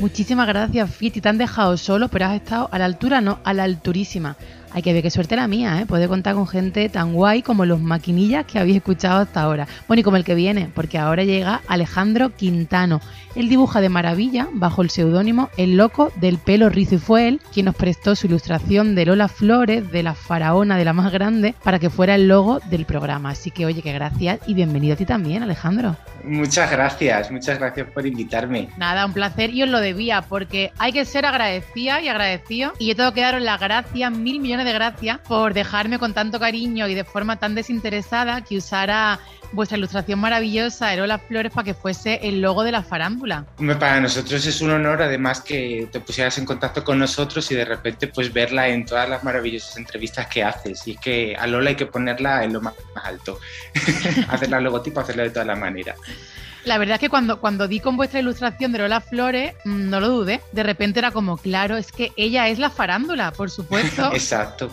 Muchísimas 0.05 0.47
gracias, 0.47 0.95
Fiti. 0.95 1.23
Te 1.23 1.31
han 1.31 1.39
dejado 1.39 1.79
solo, 1.79 2.09
pero 2.09 2.27
has 2.27 2.35
estado 2.35 2.69
a 2.71 2.79
la 2.79 2.85
altura, 2.85 3.23
no, 3.23 3.41
a 3.43 3.55
la 3.55 3.65
alturísima. 3.65 4.37
Hay 4.75 4.83
que 4.83 4.93
ver 4.93 5.03
qué 5.03 5.11
suerte 5.11 5.37
la 5.37 5.47
mía, 5.47 5.81
¿eh? 5.81 5.87
Puede 5.87 6.09
contar 6.09 6.35
con 6.35 6.49
gente 6.49 6.89
tan 6.89 7.13
guay 7.13 7.43
como 7.43 7.65
los 7.65 7.81
maquinillas 7.81 8.45
que 8.45 8.59
habéis 8.59 8.77
escuchado 8.77 9.23
hasta 9.23 9.41
ahora. 9.41 9.69
Bueno, 9.87 10.01
y 10.01 10.03
como 10.03 10.17
el 10.17 10.25
que 10.25 10.35
viene, 10.35 10.69
porque 10.75 10.99
ahora 10.99 11.23
llega 11.23 11.63
Alejandro 11.69 12.35
Quintano. 12.35 13.01
Él 13.37 13.49
dibuja 13.49 13.81
de 13.81 13.89
maravilla 13.89 14.49
bajo 14.53 14.83
el 14.83 14.91
seudónimo 14.91 15.49
El 15.57 15.77
Loco 15.77 16.13
del 16.17 16.39
Pelo 16.39 16.69
Rizo 16.69 16.97
y 16.97 16.99
fue 16.99 17.29
él 17.29 17.41
quien 17.53 17.67
nos 17.67 17.75
prestó 17.75 18.15
su 18.15 18.27
ilustración 18.27 18.95
de 18.95 19.07
Lola 19.07 19.29
Flores, 19.29 19.91
de 19.91 20.03
la 20.03 20.15
faraona 20.15 20.77
de 20.77 20.85
la 20.85 20.93
más 20.93 21.13
grande, 21.13 21.55
para 21.63 21.79
que 21.79 21.91
fuera 21.91 22.15
el 22.15 22.29
logo 22.29 22.61
del 22.71 22.85
programa. 22.85 23.31
Así 23.31 23.51
que 23.51 23.67
oye, 23.67 23.83
que 23.83 23.93
gracias 23.93 24.41
y 24.47 24.55
bienvenido 24.55 24.95
a 24.95 24.97
ti 24.97 25.05
también, 25.05 25.43
Alejandro. 25.43 25.97
Muchas 26.25 26.71
gracias, 26.71 27.31
muchas 27.31 27.59
gracias 27.59 27.89
por 27.91 28.07
invitarme. 28.07 28.69
Nada, 28.77 29.05
un 29.05 29.13
placer 29.13 29.51
y 29.51 29.63
os 29.63 29.69
lo 29.69 29.81
debía, 29.81 30.23
porque 30.23 30.73
hay 30.79 30.93
que 30.93 31.05
ser 31.05 31.27
agradecida 31.27 32.01
y 32.01 32.09
agradecido. 32.09 32.73
Y 32.79 32.87
yo 32.87 32.97
tengo 32.97 33.13
que 33.13 33.21
daros 33.21 33.43
las 33.43 33.61
gracias, 33.61 34.11
mil 34.11 34.41
millones 34.41 34.64
de 34.65 34.73
gracias, 34.73 35.19
por 35.21 35.55
dejarme 35.55 35.99
con 35.99 36.15
tanto 36.15 36.41
cariño 36.41 36.89
y 36.89 36.95
de 36.95 37.05
forma 37.05 37.39
tan 37.39 37.55
desinteresada 37.55 38.43
que 38.43 38.57
usara 38.57 39.21
vuestra 39.53 39.79
ilustración 39.79 40.19
maravillosa, 40.19 40.93
Erola 40.93 41.19
Flores, 41.19 41.53
para 41.53 41.65
que 41.65 41.75
fuese 41.75 42.21
el 42.23 42.41
logo 42.41 42.65
de 42.65 42.73
la 42.73 42.83
farándula. 42.83 43.47
Para 43.79 44.01
nosotros 44.01 44.45
es 44.47 44.61
un 44.61 44.71
honor, 44.71 45.03
además, 45.03 45.41
que 45.41 45.89
te 45.93 46.01
pusieras 46.01 46.37
en 46.39 46.45
contacto 46.45 46.83
con 46.85 46.99
nosotros 46.99 47.51
y 47.51 47.55
de 47.55 47.65
repente 47.65 48.09
pues 48.09 48.33
verla 48.33 48.69
en 48.69 48.85
todas 48.85 49.09
las 49.09 49.23
maravillosas 49.23 49.77
entrevistas 49.77 50.27
que 50.27 50.43
haces. 50.43 50.87
Y 50.87 50.93
es 50.93 51.01
que 51.01 51.37
a 51.39 51.47
Lola 51.47 51.71
hay 51.71 51.77
que 51.77 51.87
ponerla 51.87 52.45
en 52.45 52.53
lo 52.53 52.61
más 52.61 52.75
alto. 53.03 53.39
hacerla 54.29 54.61
logotipo, 54.61 55.01
hacerla 55.01 55.25
de 55.25 55.31
todas 55.31 55.47
las 55.47 55.59
maneras. 55.59 55.97
La 56.65 56.79
verdad 56.79 56.95
es 56.95 57.01
que 57.01 57.11
cuando, 57.11 57.41
cuando 57.41 57.69
di 57.69 57.81
con 57.81 57.97
vuestra 57.97 58.21
ilustración 58.21 58.73
de 58.73 58.79
Lola 58.79 59.01
Flores, 59.01 59.55
mm, 59.65 59.91
no 59.91 60.01
lo 60.01 60.09
dudé. 60.09 60.41
De 60.53 60.63
repente 60.63 60.99
era 60.99 61.11
como, 61.11 61.37
claro, 61.37 61.77
es 61.77 61.93
que 61.93 62.13
ella 62.17 62.49
es 62.49 62.59
la 62.59 62.71
farándula, 62.71 63.33
por 63.33 63.51
supuesto. 63.51 64.11
Exacto 64.15 64.71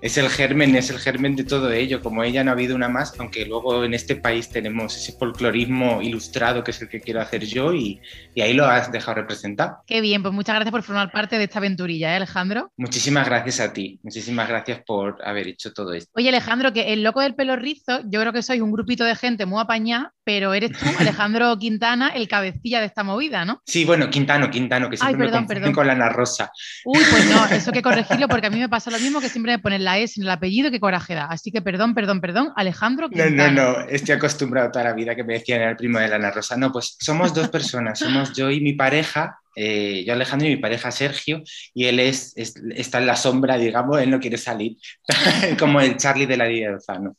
es 0.00 0.16
el 0.18 0.28
germen, 0.28 0.74
es 0.76 0.90
el 0.90 0.98
germen 0.98 1.36
de 1.36 1.44
todo 1.44 1.70
ello. 1.72 2.00
Como 2.00 2.22
ella 2.22 2.44
no 2.44 2.50
ha 2.50 2.54
habido 2.54 2.76
una 2.76 2.88
más, 2.88 3.14
aunque 3.18 3.46
luego 3.46 3.84
en 3.84 3.94
este 3.94 4.16
país 4.16 4.48
tenemos 4.48 4.96
ese 4.96 5.12
folclorismo 5.12 6.02
ilustrado 6.02 6.62
que 6.64 6.70
es 6.70 6.82
el 6.82 6.88
que 6.88 7.00
quiero 7.00 7.20
hacer 7.20 7.44
yo 7.44 7.72
y, 7.72 8.00
ahí 8.40 8.52
lo 8.52 8.66
has 8.66 8.92
dejado 8.92 9.16
representar. 9.16 9.76
Qué 9.86 10.00
bien, 10.00 10.22
pues 10.22 10.34
muchas 10.34 10.54
gracias 10.54 10.72
por 10.72 10.82
formar 10.82 11.10
parte 11.10 11.38
de 11.38 11.44
esta 11.44 11.58
aventurilla, 11.58 12.12
¿eh, 12.12 12.16
Alejandro? 12.16 12.72
Muchísimas 12.76 13.26
gracias 13.26 13.60
a 13.60 13.72
ti, 13.72 13.98
muchísimas 14.02 14.48
gracias 14.48 14.82
por 14.86 15.16
haber 15.24 15.48
hecho 15.48 15.72
todo 15.72 15.92
esto. 15.94 16.10
Oye, 16.14 16.28
Alejandro, 16.28 16.72
que 16.72 16.92
el 16.92 17.02
loco 17.02 17.20
del 17.20 17.34
pelo 17.34 17.56
rizo, 17.56 18.00
yo 18.04 18.20
creo 18.20 18.32
que 18.32 18.42
sois 18.42 18.60
un 18.60 18.72
grupito 18.72 19.04
de 19.04 19.14
gente 19.14 19.46
muy 19.46 19.60
apañada, 19.60 20.12
pero 20.24 20.54
eres 20.54 20.72
tú, 20.72 20.84
Alejandro 20.98 21.56
Quintana, 21.58 22.08
el 22.08 22.28
cabecilla 22.28 22.80
de 22.80 22.86
esta 22.86 23.02
movida, 23.02 23.44
¿no? 23.44 23.62
Sí, 23.66 23.84
bueno, 23.84 24.10
Quintano, 24.10 24.50
Quintano, 24.50 24.90
que 24.90 24.96
siempre 24.96 25.26
me 25.26 25.32
confunden 25.32 25.72
con 25.72 25.86
la 25.86 25.92
Ana 25.92 26.08
Rosa. 26.08 26.50
Uy, 26.84 27.00
pues 27.10 27.26
no, 27.30 27.46
eso 27.50 27.70
hay 27.70 27.74
que 27.74 27.82
corregirlo 27.82 28.28
porque 28.28 28.46
a 28.46 28.50
mí 28.50 28.58
me 28.58 28.68
pasa 28.68 28.90
lo 28.90 28.98
mismo 28.98 29.20
que 29.20 29.28
siempre 29.28 29.52
me 29.52 29.58
ponen 29.58 29.73
la 29.82 29.98
S 29.98 30.20
en 30.20 30.24
el 30.24 30.30
apellido, 30.30 30.70
que 30.70 30.80
coraje 30.80 31.14
da. 31.14 31.26
Así 31.26 31.50
que 31.50 31.62
perdón, 31.62 31.94
perdón, 31.94 32.20
perdón, 32.20 32.52
Alejandro. 32.56 33.08
No, 33.10 33.30
no, 33.30 33.50
no, 33.50 33.80
estoy 33.88 34.14
acostumbrado 34.14 34.70
toda 34.70 34.84
la 34.84 34.92
vida 34.92 35.14
que 35.14 35.24
me 35.24 35.34
decían 35.34 35.62
el 35.62 35.76
primo 35.76 35.98
de 35.98 36.08
la 36.08 36.16
Ana 36.16 36.30
Rosa. 36.30 36.56
No, 36.56 36.70
pues 36.70 36.96
somos 37.00 37.34
dos 37.34 37.48
personas, 37.48 37.98
somos 37.98 38.32
yo 38.34 38.50
y 38.50 38.60
mi 38.60 38.74
pareja, 38.74 39.40
eh, 39.56 40.04
yo 40.06 40.12
Alejandro 40.12 40.48
y 40.48 40.52
mi 40.52 40.56
pareja 40.56 40.90
Sergio, 40.90 41.42
y 41.72 41.86
él 41.86 42.00
es, 42.00 42.34
está 42.36 42.98
en 42.98 43.06
la 43.06 43.16
sombra, 43.16 43.56
digamos, 43.56 44.00
él 44.00 44.10
no 44.10 44.20
quiere 44.20 44.38
salir, 44.38 44.76
como 45.58 45.80
el 45.80 45.96
Charlie 45.96 46.26
de 46.26 46.36
la 46.36 46.76
Ozano, 46.76 47.16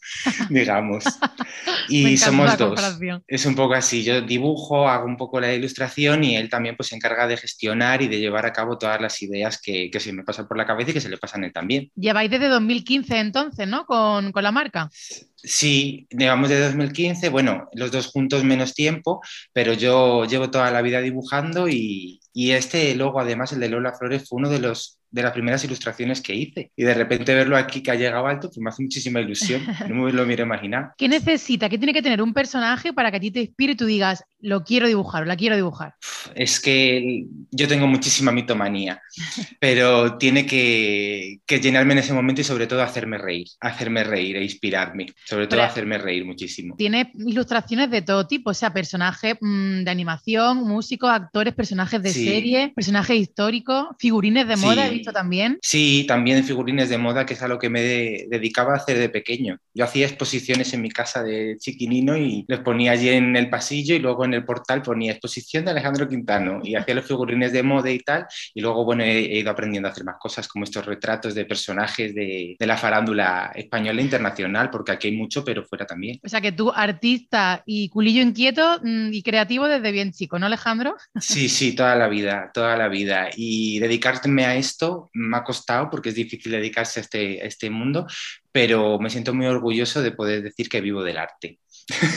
digamos. 0.50 1.04
Y 1.88 2.18
somos 2.18 2.58
dos. 2.58 2.80
Es 3.28 3.46
un 3.46 3.56
poco 3.56 3.76
así, 3.76 4.04
yo 4.04 4.22
dibujo, 4.22 4.90
hago 4.90 5.06
un 5.06 5.18
poco 5.18 5.40
la 5.40 5.54
ilustración 5.54 6.24
y 6.24 6.36
él 6.36 6.50
también 6.50 6.76
pues 6.76 6.90
se 6.90 6.96
encarga 6.96 7.28
de 7.28 7.38
gestionar 7.38 8.02
y 8.02 8.08
de 8.08 8.20
llevar 8.20 8.46
a 8.46 8.54
cabo 8.54 8.78
todas 8.80 9.00
las 9.00 9.22
ideas 9.22 9.62
que, 9.62 9.90
que 9.92 10.00
se 10.00 10.12
me 10.12 10.24
pasan 10.24 10.48
por 10.48 10.58
la 10.58 10.66
cabeza 10.66 10.90
y 10.90 10.94
que 10.94 11.02
se 11.02 11.10
le 11.10 11.18
pasan 11.18 11.44
a 11.44 11.48
él 11.48 11.54
también. 11.54 11.92
Lleváis 11.96 12.32
desde 12.32 12.48
2015 12.48 13.20
entonces, 13.20 13.68
¿no? 13.68 13.86
Con, 13.86 14.32
con 14.32 14.44
la 14.44 14.52
marca. 14.52 14.90
Sí, 15.36 16.08
llevamos 16.10 16.50
de 16.50 16.60
2015, 16.60 17.30
bueno, 17.30 17.70
los 17.74 17.92
dos 17.92 18.08
juntos 18.08 18.44
menos 18.44 18.74
tiempo, 18.74 19.22
pero 19.54 19.74
yo 19.74 20.26
llevo 20.26 20.50
toda 20.50 20.72
la 20.72 20.82
vida 20.82 21.02
dibujando 21.02 21.68
y, 21.68 22.20
y 22.38 22.52
este 22.52 22.94
logo, 22.96 23.22
además, 23.22 23.54
el 23.54 23.62
de 23.62 23.70
Lola 23.70 23.94
Flores, 23.94 24.28
fue 24.28 24.40
uno 24.40 24.50
de 24.50 24.60
los 24.60 25.00
de 25.16 25.24
las 25.24 25.32
primeras 25.32 25.64
ilustraciones 25.64 26.20
que 26.20 26.36
hice. 26.36 26.72
Y 26.76 26.84
de 26.84 26.94
repente 26.94 27.34
verlo 27.34 27.56
aquí 27.56 27.82
que 27.82 27.90
ha 27.90 27.96
llegado 27.96 28.28
alto, 28.28 28.50
pues 28.50 28.58
me 28.58 28.70
hace 28.70 28.84
muchísima 28.84 29.22
ilusión. 29.22 29.62
No 29.86 30.04
me 30.04 30.12
lo 30.12 30.26
miro 30.26 30.44
imaginar. 30.44 30.94
¿Qué 30.98 31.08
necesita? 31.08 31.70
¿Qué 31.70 31.78
tiene 31.78 31.94
que 31.94 32.02
tener 32.02 32.22
un 32.22 32.34
personaje 32.34 32.92
para 32.92 33.12
que 33.12 33.18
a 33.18 33.20
ti 33.20 33.32
te 33.32 33.42
inspire 33.42 33.74
y 33.74 33.76
tú 33.76 33.86
digas, 33.86 34.24
lo 34.42 34.64
quiero 34.64 34.88
dibujar 34.88 35.24
o 35.24 35.26
la 35.26 35.38
quiero 35.38 35.56
dibujar? 35.56 35.94
Es 36.34 36.60
que 36.60 37.26
yo 37.52 37.68
tengo 37.68 37.88
muchísima 37.88 38.32
mitomanía, 38.32 39.02
pero 39.60 40.18
tiene 40.18 40.46
que, 40.46 41.40
que 41.46 41.60
llenarme 41.60 41.94
en 41.94 42.00
ese 42.00 42.14
momento 42.14 42.42
y 42.42 42.44
sobre 42.44 42.68
todo 42.68 42.82
hacerme 42.82 43.18
reír, 43.18 43.48
hacerme 43.62 44.04
reír 44.04 44.38
e 44.38 44.44
inspirarme. 44.44 45.08
Sobre 45.24 45.48
todo 45.48 45.62
hacerme 45.62 45.98
reír 45.98 46.26
muchísimo. 46.26 46.76
Tiene 46.76 47.12
ilustraciones 47.16 47.92
de 47.92 48.02
todo 48.02 48.28
tipo, 48.28 48.50
o 48.50 48.54
sea, 48.56 48.74
personajes 48.74 49.36
mm, 49.40 49.84
de 49.84 49.92
animación, 49.92 50.58
músicos, 50.58 51.10
actores, 51.10 51.54
personajes 51.54 52.02
de 52.02 52.12
serie, 52.26 52.74
personajes 52.76 53.18
históricos, 53.18 53.88
figurines 54.00 54.48
de 54.48 54.56
moda 54.58 54.90
también? 55.14 55.58
Sí, 55.62 56.06
también 56.08 56.44
figurines 56.44 56.90
de 56.90 56.98
moda, 56.98 57.26
que 57.26 57.34
es 57.34 57.42
a 57.42 57.48
lo 57.48 57.60
que 57.60 57.70
me 57.70 57.82
dedicaba 57.82 58.74
a 58.74 58.78
hacer 58.78 58.98
de 58.98 59.10
pequeño. 59.10 59.58
Yo 59.74 59.86
hacía 59.86 60.06
exposiciones 60.06 60.74
en 60.74 60.82
mi 60.82 60.90
casa 60.90 61.24
de 61.24 61.58
chiquinino 61.60 62.18
y 62.18 62.46
los 62.48 62.60
ponía 62.60 62.92
allí 62.92 63.10
en 63.10 63.36
el 63.36 63.50
pasillo 63.50 63.96
y 63.96 64.00
luego 64.00 64.26
en 64.26 64.34
el 64.34 64.46
portal 64.46 64.82
ponía 64.82 65.12
exposición 65.12 65.66
de 65.66 65.72
Alejandro 65.72 66.08
Quintano 66.08 66.62
y 66.64 66.76
hacía 66.76 66.96
los 66.96 67.06
figurines 67.06 67.52
de 67.52 67.64
moda 67.64 67.90
y 67.92 68.00
tal. 68.00 68.26
Y 68.54 68.62
luego, 68.62 68.86
bueno, 68.86 69.04
he, 69.04 69.40
ido 69.40 69.52
aprendiendo 69.52 69.90
a 69.90 69.92
hacer 69.92 70.04
más 70.04 70.18
cosas 70.20 70.48
como 70.48 70.64
estos 70.64 70.86
retratos 70.86 71.36
de 71.36 71.46
personajes 71.46 72.14
de, 72.14 72.56
de 72.58 72.68
la 72.68 72.78
farándula 72.78 73.52
española 73.56 74.02
e 74.02 74.04
internacional, 74.04 74.70
porque 74.70 74.92
aquí 74.92 75.08
hay 75.08 75.18
mucho, 75.18 75.44
pero 75.44 75.66
fuera 75.66 75.86
también. 75.86 76.20
O 76.24 76.30
sea 76.30 76.42
que 76.42 76.52
tú, 76.52 76.72
artista 76.72 77.64
y 77.66 77.90
culillo 77.90 78.22
inquieto 78.22 78.80
mm, 78.84 79.14
y 79.14 79.22
creativo 79.22 79.68
desde 79.68 79.92
bien 79.92 80.12
chico, 80.12 80.40
¿no, 80.40 80.46
Alejandro? 80.46 80.96
Sí, 81.20 81.50
sí, 81.50 81.76
toda 81.76 81.96
la 81.96 82.08
vida, 82.08 82.15
toda 82.54 82.76
la 82.78 82.88
vida. 82.88 83.30
Y 83.36 83.80
dedicarme 83.80 84.46
a 84.46 84.56
esto 84.56 85.10
me 85.14 85.38
ha 85.38 85.44
costado 85.44 85.90
porque 85.90 86.10
es 86.10 86.16
difícil 86.16 86.52
dedicarse 86.52 87.00
a 87.00 87.04
este, 87.04 87.46
este 87.46 87.70
mundo, 87.70 88.08
pero 88.52 89.00
me 89.00 89.10
siento 89.10 89.34
muy 89.34 89.46
orgulloso 89.46 90.02
de 90.02 90.12
poder 90.12 90.44
decir 90.44 90.70
que 90.70 90.82
vivo 90.82 91.04
del 91.04 91.18
arte. 91.18 91.60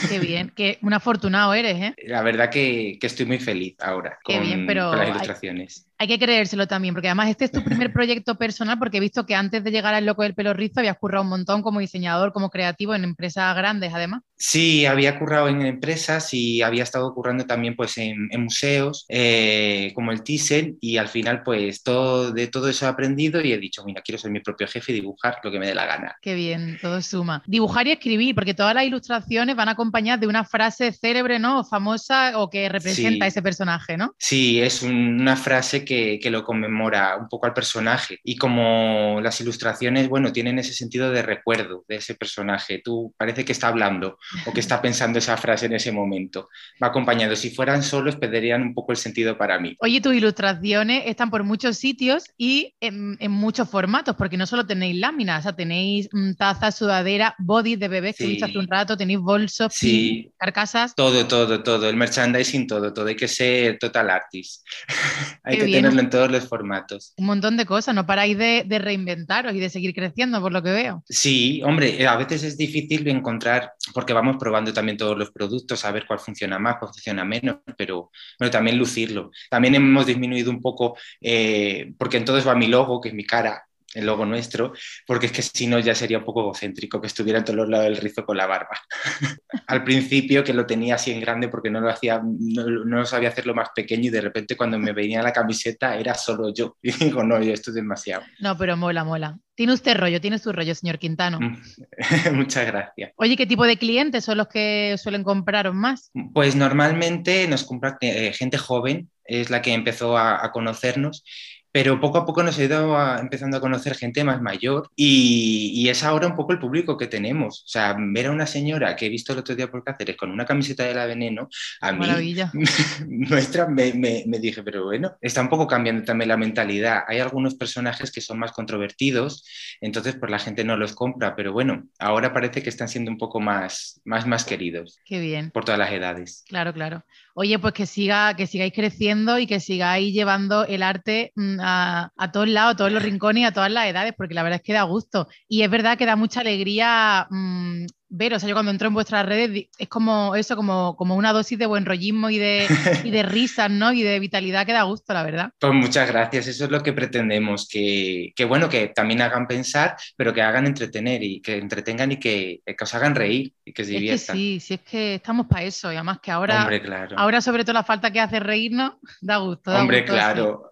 Qué 0.09 0.19
bien, 0.19 0.51
que 0.55 0.79
un 0.81 0.93
afortunado 0.93 1.53
eres, 1.53 1.75
¿eh? 1.75 1.95
La 2.07 2.23
verdad 2.23 2.49
que, 2.49 2.97
estoy 3.01 3.25
muy 3.25 3.39
feliz 3.39 3.75
ahora 3.79 4.17
con, 4.23 4.35
las 4.35 5.09
ilustraciones. 5.09 5.87
Hay, 5.97 6.07
que 6.07 6.17
creérselo 6.17 6.67
también, 6.67 6.93
porque 6.95 7.07
además 7.07 7.29
este 7.29 7.45
es 7.45 7.51
tu 7.51 7.63
primer 7.63 7.93
proyecto 7.93 8.35
personal, 8.35 8.79
porque 8.79 8.97
he 8.97 9.01
visto 9.01 9.25
que 9.25 9.35
antes 9.35 9.63
de 9.63 9.71
llegar 9.71 9.93
al 9.93 10.05
Loco 10.05 10.23
del 10.23 10.33
Pelo 10.33 10.53
Rizo 10.53 10.79
habías 10.79 10.97
currado 10.97 11.23
un 11.23 11.29
montón 11.29 11.61
como 11.61 11.79
diseñador, 11.79 12.33
como 12.33 12.49
creativo 12.49 12.95
en 12.95 13.03
empresas 13.03 13.55
grandes, 13.55 13.93
además. 13.93 14.23
Sí, 14.41 14.85
había 14.85 15.19
currado 15.19 15.49
en 15.49 15.61
empresas 15.63 16.33
y 16.33 16.61
había 16.61 16.83
estado 16.83 17.13
currando 17.13 17.45
también 17.45 17.75
pues 17.75 17.97
en, 17.97 18.29
museos 18.39 19.05
eh, 19.09 19.91
como 19.93 20.13
el 20.13 20.23
Thyssen 20.23 20.77
y 20.79 20.95
al 20.95 21.09
final 21.09 21.43
pues 21.43 21.83
todo, 21.83 22.31
de 22.31 22.47
todo 22.47 22.69
eso 22.69 22.85
he 22.85 22.89
aprendido 22.89 23.41
y 23.41 23.51
he 23.51 23.57
dicho, 23.57 23.83
mira, 23.83 24.01
quiero 24.01 24.17
ser 24.17 24.31
mi 24.31 24.39
propio 24.39 24.65
jefe 24.65 24.93
y 24.93 24.95
dibujar 24.95 25.39
lo 25.43 25.51
que 25.51 25.59
me 25.59 25.67
dé 25.67 25.75
la 25.75 25.85
gana. 25.85 26.15
Qué 26.21 26.35
bien, 26.35 26.79
todo 26.81 27.01
suma. 27.01 27.43
Dibujar 27.47 27.87
y 27.87 27.91
escribir, 27.91 28.33
porque 28.33 28.53
todas 28.53 28.73
las 28.73 28.85
ilustraciones 28.85 29.57
van 29.57 29.67
acompañadas 29.67 30.21
de 30.21 30.27
una 30.27 30.45
frase 30.45 30.93
célebre, 30.93 31.37
¿no? 31.37 31.59
O 31.59 31.63
famosa 31.65 32.39
o 32.39 32.49
que 32.49 32.69
representa 32.69 33.25
a 33.25 33.27
ese 33.27 33.41
personaje, 33.41 33.97
¿no? 33.97 34.15
Sí, 34.17 34.61
es 34.61 34.83
una 34.83 35.35
frase 35.35 35.83
que, 35.83 36.17
que 36.17 36.31
lo 36.31 36.45
conmemora 36.45 37.17
un 37.17 37.27
poco 37.27 37.45
al 37.45 37.53
personaje 37.53 38.19
y 38.23 38.37
como 38.37 39.19
las 39.21 39.41
ilustraciones, 39.41 40.07
bueno, 40.07 40.31
tienen 40.31 40.59
ese 40.59 40.71
sentido 40.71 41.11
de 41.11 41.23
recuerdo 41.23 41.83
de 41.89 41.97
ese 41.97 42.15
personaje. 42.15 42.81
Tú 42.81 43.13
parece 43.17 43.43
que 43.43 43.51
está 43.51 43.67
hablando 43.67 44.17
o 44.45 44.53
que 44.53 44.59
está 44.59 44.81
pensando 44.81 45.19
esa 45.19 45.37
frase 45.37 45.65
en 45.65 45.73
ese 45.73 45.91
momento. 45.91 46.49
Va 46.81 46.87
acompañado. 46.87 47.35
Si 47.35 47.49
fueran 47.49 47.83
solos, 47.83 48.15
perderían 48.15 48.61
un 48.61 48.73
poco 48.73 48.91
el 48.91 48.97
sentido 48.97 49.37
para 49.37 49.59
mí. 49.59 49.75
Oye, 49.79 50.01
tus 50.01 50.13
ilustraciones 50.13 51.03
están 51.05 51.29
por 51.29 51.43
muchos 51.43 51.77
sitios 51.77 52.25
y 52.37 52.75
en, 52.79 53.17
muchos 53.29 53.69
formatos, 53.69 54.15
porque 54.15 54.37
no 54.37 54.45
solo 54.45 54.65
tenéis 54.65 54.97
láminas, 54.97 55.39
o 55.39 55.43
sea, 55.43 55.55
tenéis 55.55 56.09
mm, 56.11 56.33
tazas, 56.33 56.75
sudadera, 56.75 57.35
bodies 57.37 57.79
de 57.79 57.87
bebés 57.87 58.15
que 58.15 58.25
he 58.25 58.27
visto 58.27 58.45
hace 58.45 58.57
un 58.57 58.67
rato, 58.67 58.97
tenéis 58.97 59.19
bolsos, 59.19 59.73
sí. 59.73 60.31
carcasas. 60.37 60.95
Todo, 60.95 61.27
todo, 61.27 61.63
todo. 61.63 61.89
El 61.89 61.95
merchandising, 61.95 62.67
todo, 62.67 62.93
todo. 62.93 63.07
Hay 63.07 63.15
que 63.15 63.27
ser 63.27 63.77
total 63.79 64.09
artist. 64.09 64.65
Hay 65.43 65.57
que 65.57 65.65
tenerlo 65.65 65.99
en 65.99 66.09
todos 66.09 66.31
los 66.31 66.47
formatos. 66.47 67.13
Un 67.17 67.25
montón 67.25 67.57
de 67.57 67.65
cosas, 67.65 67.95
no 67.95 68.05
paráis 68.05 68.37
de, 68.37 68.63
de 68.65 68.79
reinventaros 68.79 69.53
y 69.53 69.59
de 69.59 69.69
seguir 69.69 69.93
creciendo, 69.93 70.41
por 70.41 70.51
lo 70.51 70.61
que 70.61 70.71
veo. 70.71 71.03
Sí, 71.07 71.61
hombre, 71.63 72.07
a 72.07 72.15
veces 72.17 72.43
es 72.43 72.57
difícil 72.57 73.07
encontrar, 73.07 73.73
porque 73.93 74.13
vamos 74.19 74.37
probando 74.37 74.73
también 74.73 74.97
todos 74.97 75.17
los 75.17 75.31
productos, 75.31 75.83
a 75.85 75.91
ver 75.91 76.05
cuál 76.05 76.19
funciona 76.19 76.59
más, 76.59 76.77
cuál 76.77 76.91
funciona 76.91 77.23
menos, 77.25 77.57
pero 77.77 78.11
bueno, 78.39 78.51
también 78.51 78.77
lucirlo. 78.77 79.31
También 79.49 79.75
hemos 79.75 80.05
disminuido 80.05 80.51
un 80.51 80.61
poco, 80.61 80.97
eh, 81.21 81.93
porque 81.97 82.17
entonces 82.17 82.47
va 82.47 82.55
mi 82.55 82.67
logo, 82.67 83.01
que 83.01 83.09
es 83.09 83.15
mi 83.15 83.25
cara, 83.25 83.63
el 83.93 84.05
logo 84.05 84.25
nuestro, 84.25 84.73
porque 85.07 85.27
es 85.27 85.31
que 85.31 85.41
si 85.41 85.65
no 85.65 85.79
ya 85.79 85.95
sería 85.95 86.19
un 86.19 86.25
poco 86.25 86.41
egocéntrico 86.41 87.01
que 87.01 87.07
estuviera 87.07 87.39
en 87.39 87.45
todos 87.45 87.57
los 87.57 87.69
lados 87.69 87.85
del 87.85 87.97
rizo 87.97 88.23
con 88.23 88.37
la 88.37 88.45
barba. 88.45 88.79
Al 89.67 89.83
principio 89.83 90.43
que 90.43 90.53
lo 90.53 90.65
tenía 90.65 90.95
así 90.95 91.11
en 91.11 91.21
grande 91.21 91.47
porque 91.47 91.71
no 91.71 91.81
lo 91.81 91.89
hacía, 91.89 92.21
no, 92.23 92.67
no, 92.85 93.05
sabía 93.05 93.29
hacerlo 93.29 93.55
más 93.55 93.69
pequeño 93.75 94.05
y 94.05 94.09
de 94.09 94.21
repente 94.21 94.55
cuando 94.55 94.77
me 94.77 94.93
venía 94.93 95.23
la 95.23 95.33
camiseta 95.33 95.97
era 95.97 96.13
solo 96.13 96.53
yo. 96.53 96.77
Y 96.89 96.91
digo, 96.91 97.23
no, 97.23 97.37
esto 97.37 97.71
es 97.71 97.75
demasiado. 97.75 98.23
No, 98.39 98.57
pero 98.57 98.75
mola, 98.77 99.03
mola. 99.03 99.37
Tiene 99.55 99.73
usted 99.73 99.97
rollo, 99.97 100.21
tiene 100.21 100.39
su 100.39 100.51
rollo, 100.51 100.73
señor 100.73 100.99
Quintano. 100.99 101.39
Mm, 101.39 101.57
muchas 102.33 102.65
gracias. 102.65 103.11
Oye, 103.15 103.35
¿qué 103.35 103.45
tipo 103.45 103.65
de 103.65 103.77
clientes 103.77 104.23
son 104.23 104.37
los 104.37 104.47
que 104.47 104.95
suelen 104.97 105.23
compraros 105.23 105.75
más? 105.75 106.11
Pues 106.33 106.55
normalmente 106.55 107.47
nos 107.47 107.63
compra 107.63 107.97
eh, 108.01 108.33
gente 108.33 108.57
joven, 108.57 109.09
es 109.25 109.49
la 109.49 109.61
que 109.61 109.73
empezó 109.73 110.17
a 110.17 110.51
conocernos 110.51 111.23
pero 111.71 111.99
poco 111.99 112.17
a 112.17 112.25
poco 112.25 112.43
nos 112.43 112.57
he 112.57 112.65
ido 112.65 112.97
empezando 113.19 113.57
a 113.57 113.61
conocer 113.61 113.95
gente 113.95 114.23
más 114.23 114.41
mayor 114.41 114.89
y, 114.95 115.87
es 115.89 116.03
ahora 116.03 116.27
un 116.27 116.35
poco 116.35 116.53
el 116.53 116.59
público 116.59 116.97
que 116.97 117.07
tenemos. 117.07 117.63
O 117.65 117.67
sea, 117.67 117.95
ver 117.97 118.27
a 118.27 118.31
una 118.31 118.45
señora 118.45 118.95
que 118.95 119.07
he 119.07 119.09
visto 119.09 119.33
el 119.33 119.39
otro 119.39 119.55
día 119.55 119.69
por 119.69 119.83
Cáceres 119.83 120.17
con 120.17 120.29
una 120.29 120.45
camiseta 120.45 120.83
de 120.83 120.93
la 120.93 121.07
Veneno, 121.07 121.49
a 121.81 121.91
mí 121.91 121.99
Maravilla. 121.99 122.51
nuestra 123.07 123.67
me, 123.67 123.93
me, 123.93 124.39
dije, 124.39 124.61
pero 124.61 124.85
bueno, 124.85 125.17
está 125.19 125.41
un 125.41 125.49
poco 125.49 125.65
cambiando 125.65 126.03
también 126.03 126.27
la 126.27 126.37
mentalidad. 126.37 127.03
Hay 127.07 127.19
algunos 127.19 127.55
personajes 127.55 128.11
que 128.11 128.21
son 128.21 128.37
más 128.37 128.51
controvertidos, 128.51 129.45
entonces 129.81 130.15
pues 130.15 130.31
la 130.31 130.37
gente 130.37 130.63
no 130.63 130.77
los 130.77 130.93
compra, 130.93 131.35
pero 131.35 131.53
bueno, 131.53 131.87
ahora 131.97 132.33
parece 132.33 132.61
que 132.61 132.69
están 132.69 132.87
siendo 132.87 133.09
un 133.09 133.17
poco 133.17 133.39
más, 133.39 133.99
más, 134.05 134.27
más 134.27 134.45
queridos. 134.45 134.99
Qué 135.05 135.19
bien. 135.19 135.49
Por 135.49 135.65
todas 135.65 135.79
las 135.79 135.91
edades. 135.91 136.43
Claro, 136.47 136.71
claro. 136.73 137.03
Oye, 137.33 137.57
pues 137.57 137.73
que 137.73 137.85
siga, 137.85 138.35
que 138.35 138.47
sigáis 138.47 138.73
creciendo 138.73 139.39
y 139.39 139.47
que 139.47 139.59
sigáis 139.59 140.13
llevando 140.13 140.65
el 140.65 140.83
arte 140.83 141.31
mm, 141.35 141.58
a, 141.61 142.11
todos 142.31 142.47
lados, 142.47 142.73
a 142.73 142.77
todos 142.77 142.91
los 142.91 143.03
rincones 143.03 143.41
y 143.41 143.45
a 143.45 143.53
todas 143.53 143.71
las 143.71 143.87
edades, 143.87 144.13
porque 144.17 144.33
la 144.33 144.43
verdad 144.43 144.57
es 144.57 144.63
que 144.63 144.73
da 144.73 144.83
gusto. 144.83 145.27
Y 145.47 145.63
es 145.63 145.69
verdad 145.69 145.97
que 145.97 146.05
da 146.05 146.15
mucha 146.15 146.41
alegría 146.41 147.27
mm, 147.29 147.85
ver, 148.09 148.33
o 148.33 148.39
sea, 148.39 148.49
yo 148.49 148.55
cuando 148.55 148.71
entro 148.71 148.87
en 148.87 148.93
vuestras 148.93 149.25
redes 149.25 149.67
es 149.77 149.87
como 149.87 150.35
eso, 150.35 150.55
como, 150.55 150.95
como 150.97 151.15
una 151.15 151.31
dosis 151.31 151.57
de 151.57 151.67
buen 151.67 151.85
rollismo 151.85 152.29
y 152.29 152.39
de, 152.39 152.67
y 153.03 153.11
de 153.11 153.23
risas, 153.23 153.69
¿no? 153.69 153.93
Y 153.93 154.01
de 154.01 154.19
vitalidad 154.19 154.65
que 154.65 154.73
da 154.73 154.83
gusto, 154.83 155.13
la 155.13 155.23
verdad. 155.23 155.51
Pues 155.59 155.73
muchas 155.73 156.09
gracias, 156.09 156.47
eso 156.47 156.65
es 156.65 156.71
lo 156.71 156.81
que 156.81 156.93
pretendemos, 156.93 157.67
que, 157.67 158.33
que 158.35 158.45
bueno, 158.45 158.67
que 158.67 158.87
también 158.87 159.21
hagan 159.21 159.47
pensar, 159.47 159.95
pero 160.17 160.33
que 160.33 160.41
hagan 160.41 160.65
entretener 160.65 161.23
y 161.23 161.41
que 161.41 161.57
entretengan 161.57 162.11
y 162.11 162.17
que, 162.17 162.61
que 162.65 162.83
os 162.83 162.95
hagan 162.95 163.15
reír 163.15 163.53
y 163.63 163.71
que 163.71 163.85
se 163.85 163.91
diviertan. 163.91 164.35
sí, 164.35 164.59
sí, 164.59 164.73
es 164.75 164.81
que 164.81 165.15
estamos 165.15 165.45
para 165.47 165.63
eso 165.63 165.91
y 165.91 165.95
además 165.95 166.19
que 166.19 166.31
ahora, 166.31 166.63
Hombre, 166.63 166.81
claro. 166.81 167.17
ahora 167.17 167.41
sobre 167.41 167.63
todo 167.63 167.73
la 167.73 167.83
falta 167.83 168.11
que 168.11 168.19
hace 168.19 168.39
reírnos, 168.39 168.93
da 169.21 169.37
gusto. 169.37 169.71
Hombre, 169.71 170.03
claro 170.03 170.68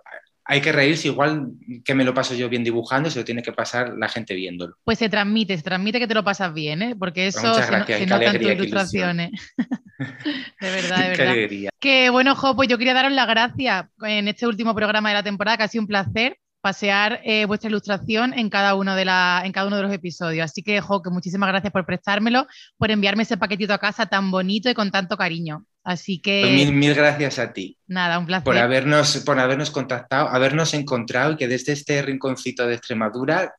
hay 0.48 0.62
que 0.62 0.72
reírse 0.72 1.10
igual 1.10 1.50
que 1.84 1.94
me 1.94 2.06
lo 2.06 2.14
paso 2.14 2.34
yo 2.34 2.48
bien 2.48 2.64
dibujando, 2.64 3.10
se 3.10 3.20
lo 3.20 3.26
tiene 3.26 3.44
que 3.44 3.52
pasar 3.52 3.94
la 3.98 4.08
gente 4.08 4.34
viéndolo. 4.34 4.76
Pues 4.86 4.98
se 4.98 5.10
transmite, 5.10 5.58
se 5.58 5.64
transmite 5.64 6.00
que 6.00 6.08
te 6.08 6.14
lo 6.14 6.24
pasas 6.24 6.54
bien, 6.54 6.82
¿eh? 6.82 6.96
porque 6.98 7.30
pues 7.32 7.44
eso 7.44 7.54
se, 7.54 8.06
nota 8.06 8.32
en 8.32 8.42
tus 8.42 8.52
ilustraciones. 8.52 9.32
de 9.58 10.70
verdad, 10.72 11.00
de 11.00 11.10
verdad. 11.10 11.34
Qué 11.34 11.70
Que 11.80 12.10
bueno, 12.10 12.34
Jo, 12.36 12.56
pues 12.56 12.70
yo 12.70 12.78
quería 12.78 12.94
daros 12.94 13.12
las 13.12 13.28
gracias 13.28 13.88
en 14.02 14.28
este 14.30 14.48
último 14.48 14.74
programa 14.74 15.10
de 15.10 15.16
la 15.16 15.24
temporada, 15.24 15.58
que 15.58 15.64
ha 15.64 15.68
sido 15.68 15.82
un 15.82 15.88
placer 15.88 16.38
pasear 16.62 17.22
eh, 17.24 17.46
vuestra 17.46 17.70
ilustración 17.70 18.34
en 18.34 18.50
cada, 18.50 18.76
uno 18.76 18.96
de 18.96 19.06
la, 19.06 19.42
en 19.46 19.52
cada 19.52 19.68
uno 19.68 19.78
de 19.78 19.84
los 19.84 19.94
episodios. 19.94 20.46
Así 20.46 20.64
que, 20.64 20.82
Jo, 20.82 21.02
que 21.02 21.10
muchísimas 21.10 21.50
gracias 21.50 21.72
por 21.72 21.86
prestármelo, 21.86 22.48
por 22.78 22.92
enviarme 22.92 23.24
ese 23.24 23.38
paquetito 23.38 23.74
a 23.74 23.78
casa 23.78 24.08
tan 24.08 24.32
bonito 24.32 24.70
y 24.70 24.74
con 24.74 24.92
tanto 24.92 25.18
cariño. 25.18 25.66
Así 25.84 26.20
que. 26.20 26.42
Pues 26.42 26.54
mil, 26.54 26.74
mil, 26.74 26.94
gracias 26.94 27.40
a 27.40 27.54
ti. 27.54 27.78
Nada, 27.88 28.20
un 28.20 28.26
placer. 28.26 28.44
Por 28.44 28.58
habernos, 28.58 29.18
por 29.18 29.40
habernos 29.40 29.72
contactado, 29.72 30.28
habernos 30.28 30.74
encontrado 30.74 31.34
y 31.34 31.38
que 31.38 31.48
desde 31.48 31.72
este 31.72 32.02
rinconcito 32.02 32.68
de 32.68 32.76
Extremadura 32.76 33.56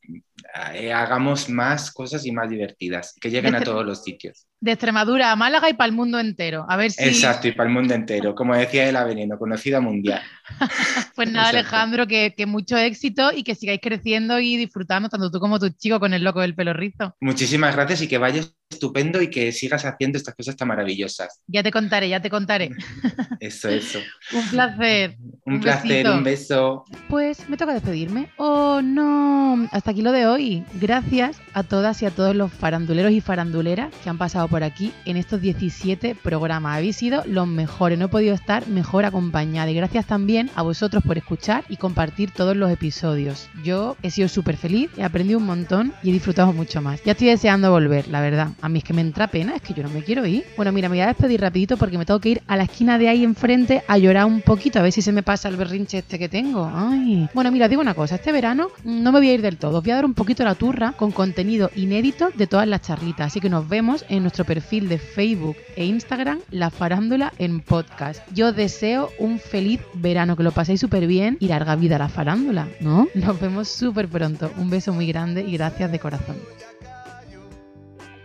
eh, 0.73 0.93
hagamos 0.93 1.49
más 1.49 1.91
cosas 1.91 2.25
y 2.25 2.31
más 2.31 2.49
divertidas, 2.49 3.15
que 3.19 3.29
lleguen 3.29 3.55
a 3.55 3.61
todos 3.61 3.85
los 3.85 4.03
sitios. 4.03 4.47
De 4.59 4.71
Extremadura 4.71 5.31
a 5.31 5.35
Málaga 5.35 5.69
y 5.69 5.73
para 5.73 5.87
el 5.87 5.95
mundo 5.95 6.19
entero. 6.19 6.65
A 6.69 6.77
ver 6.77 6.91
si. 6.91 7.03
Exacto, 7.03 7.47
y 7.47 7.53
para 7.53 7.69
el 7.69 7.73
mundo 7.73 7.93
entero. 7.93 8.35
Como 8.35 8.55
decía 8.55 8.87
el 8.87 8.95
Avenino, 8.95 9.37
conocida 9.37 9.79
mundial. 9.79 10.21
pues 11.15 11.31
nada, 11.31 11.49
Alejandro, 11.49 12.07
que, 12.07 12.33
que, 12.35 12.45
mucho 12.45 12.77
éxito 12.77 13.31
y 13.33 13.43
que 13.43 13.55
sigáis 13.55 13.79
creciendo 13.81 14.39
y 14.39 14.57
disfrutando, 14.57 15.09
tanto 15.09 15.31
tú 15.31 15.39
como 15.39 15.59
tu 15.59 15.69
chico 15.69 15.99
con 15.99 16.13
el 16.13 16.23
loco 16.23 16.41
del 16.41 16.55
pelo 16.55 16.73
rizo. 16.73 17.15
Muchísimas 17.19 17.75
gracias 17.75 18.01
y 18.01 18.07
que 18.07 18.17
vayas 18.17 18.53
estupendo 18.69 19.21
y 19.21 19.29
que 19.29 19.51
sigas 19.51 19.83
haciendo 19.85 20.17
estas 20.17 20.35
cosas 20.35 20.55
tan 20.55 20.67
maravillosas. 20.67 21.41
Ya 21.47 21.63
te 21.63 21.71
contaré, 21.71 22.09
ya 22.09 22.21
te 22.21 22.29
contaré. 22.29 22.69
Eso, 23.39 23.69
eso. 23.69 23.99
Un 24.33 24.47
placer. 24.49 25.17
Un, 25.45 25.59
placer, 25.59 26.07
un 26.07 26.23
beso. 26.23 26.85
Pues 27.07 27.49
me 27.49 27.57
toca 27.57 27.73
despedirme. 27.73 28.29
Oh, 28.37 28.81
no. 28.83 29.67
Hasta 29.71 29.91
aquí 29.91 30.01
lo 30.01 30.11
de 30.11 30.27
hoy. 30.27 30.63
Gracias 30.75 31.41
a 31.53 31.63
todas 31.63 32.01
y 32.01 32.05
a 32.05 32.11
todos 32.11 32.35
los 32.35 32.51
faranduleros 32.51 33.11
y 33.11 33.21
faranduleras 33.21 33.93
que 34.03 34.09
han 34.09 34.17
pasado 34.17 34.47
por 34.47 34.63
aquí 34.63 34.93
en 35.05 35.17
estos 35.17 35.41
17 35.41 36.15
programas. 36.15 36.77
Habéis 36.77 36.97
sido 36.97 37.23
los 37.25 37.47
mejores. 37.47 37.97
No 37.97 38.05
he 38.05 38.09
podido 38.09 38.35
estar 38.35 38.67
mejor 38.67 39.05
acompañada. 39.05 39.71
Y 39.71 39.75
gracias 39.75 40.05
también 40.05 40.51
a 40.55 40.61
vosotros 40.61 41.03
por 41.03 41.17
escuchar 41.17 41.63
y 41.69 41.77
compartir 41.77 42.31
todos 42.31 42.55
los 42.55 42.71
episodios. 42.71 43.49
Yo 43.63 43.97
he 44.03 44.11
sido 44.11 44.27
súper 44.27 44.57
feliz, 44.57 44.89
he 44.97 45.03
aprendido 45.03 45.39
un 45.39 45.45
montón 45.45 45.93
y 46.03 46.09
he 46.09 46.13
disfrutado 46.13 46.53
mucho 46.53 46.81
más. 46.81 47.03
Ya 47.03 47.13
estoy 47.13 47.27
deseando 47.27 47.71
volver, 47.71 48.07
la 48.07 48.21
verdad. 48.21 48.49
A 48.61 48.69
mí 48.69 48.79
es 48.79 48.83
que 48.83 48.93
me 48.93 49.01
entra 49.01 49.27
pena, 49.27 49.55
es 49.55 49.61
que 49.61 49.73
yo 49.73 49.83
no 49.83 49.89
me 49.89 50.03
quiero 50.03 50.25
ir. 50.25 50.45
Bueno, 50.55 50.71
mira, 50.71 50.89
me 50.89 50.95
voy 50.95 51.01
a 51.01 51.07
despedir 51.07 51.41
rapidito 51.41 51.77
porque 51.77 51.97
me 51.97 52.05
tengo 52.05 52.19
que 52.19 52.29
ir 52.29 52.41
a 52.47 52.55
la 52.55 52.63
esquina 52.63 52.97
de 52.97 53.09
ahí 53.09 53.23
enfrente 53.23 53.83
a 53.87 53.97
llorar 54.09 54.25
un 54.25 54.41
poquito, 54.41 54.79
a 54.79 54.81
ver 54.81 54.91
si 54.91 55.03
se 55.03 55.11
me 55.11 55.21
pasa 55.21 55.49
el 55.49 55.55
berrinche 55.55 55.99
este 55.99 56.17
que 56.17 56.27
tengo. 56.27 56.69
Ay. 56.73 57.29
Bueno, 57.33 57.51
mira, 57.51 57.67
digo 57.67 57.81
una 57.81 57.93
cosa, 57.93 58.15
este 58.15 58.31
verano 58.31 58.69
no 58.83 59.11
me 59.11 59.19
voy 59.19 59.29
a 59.29 59.33
ir 59.33 59.41
del 59.43 59.57
todo, 59.57 59.77
os 59.77 59.83
voy 59.83 59.91
a 59.91 59.95
dar 59.95 60.05
un 60.05 60.15
poquito 60.15 60.43
la 60.43 60.55
turra 60.55 60.93
con 60.93 61.11
contenido 61.11 61.69
inédito 61.75 62.29
de 62.35 62.47
todas 62.47 62.67
las 62.67 62.81
charlitas, 62.81 63.27
así 63.27 63.39
que 63.39 63.49
nos 63.49 63.69
vemos 63.69 64.05
en 64.09 64.23
nuestro 64.23 64.45
perfil 64.45 64.89
de 64.89 64.97
Facebook 64.97 65.57
e 65.75 65.85
Instagram, 65.85 66.39
La 66.49 66.71
Farándula 66.71 67.33
en 67.37 67.59
Podcast. 67.59 68.21
Yo 68.33 68.51
deseo 68.51 69.11
un 69.19 69.37
feliz 69.39 69.79
verano, 69.93 70.35
que 70.35 70.43
lo 70.43 70.51
paséis 70.51 70.79
súper 70.79 71.05
bien 71.05 71.37
y 71.39 71.47
larga 71.47 71.75
vida 71.75 71.97
a 71.97 71.99
la 71.99 72.09
farándula, 72.09 72.67
¿no? 72.79 73.07
Nos 73.13 73.39
vemos 73.39 73.67
súper 73.67 74.07
pronto. 74.07 74.51
Un 74.57 74.71
beso 74.71 74.91
muy 74.91 75.05
grande 75.05 75.43
y 75.43 75.51
gracias 75.51 75.91
de 75.91 75.99
corazón. 75.99 76.37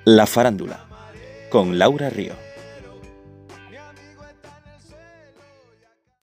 La 0.07 0.27
farándula, 0.27 0.81
con 1.51 1.79
Laura 1.79 2.09
Río. 2.09 2.44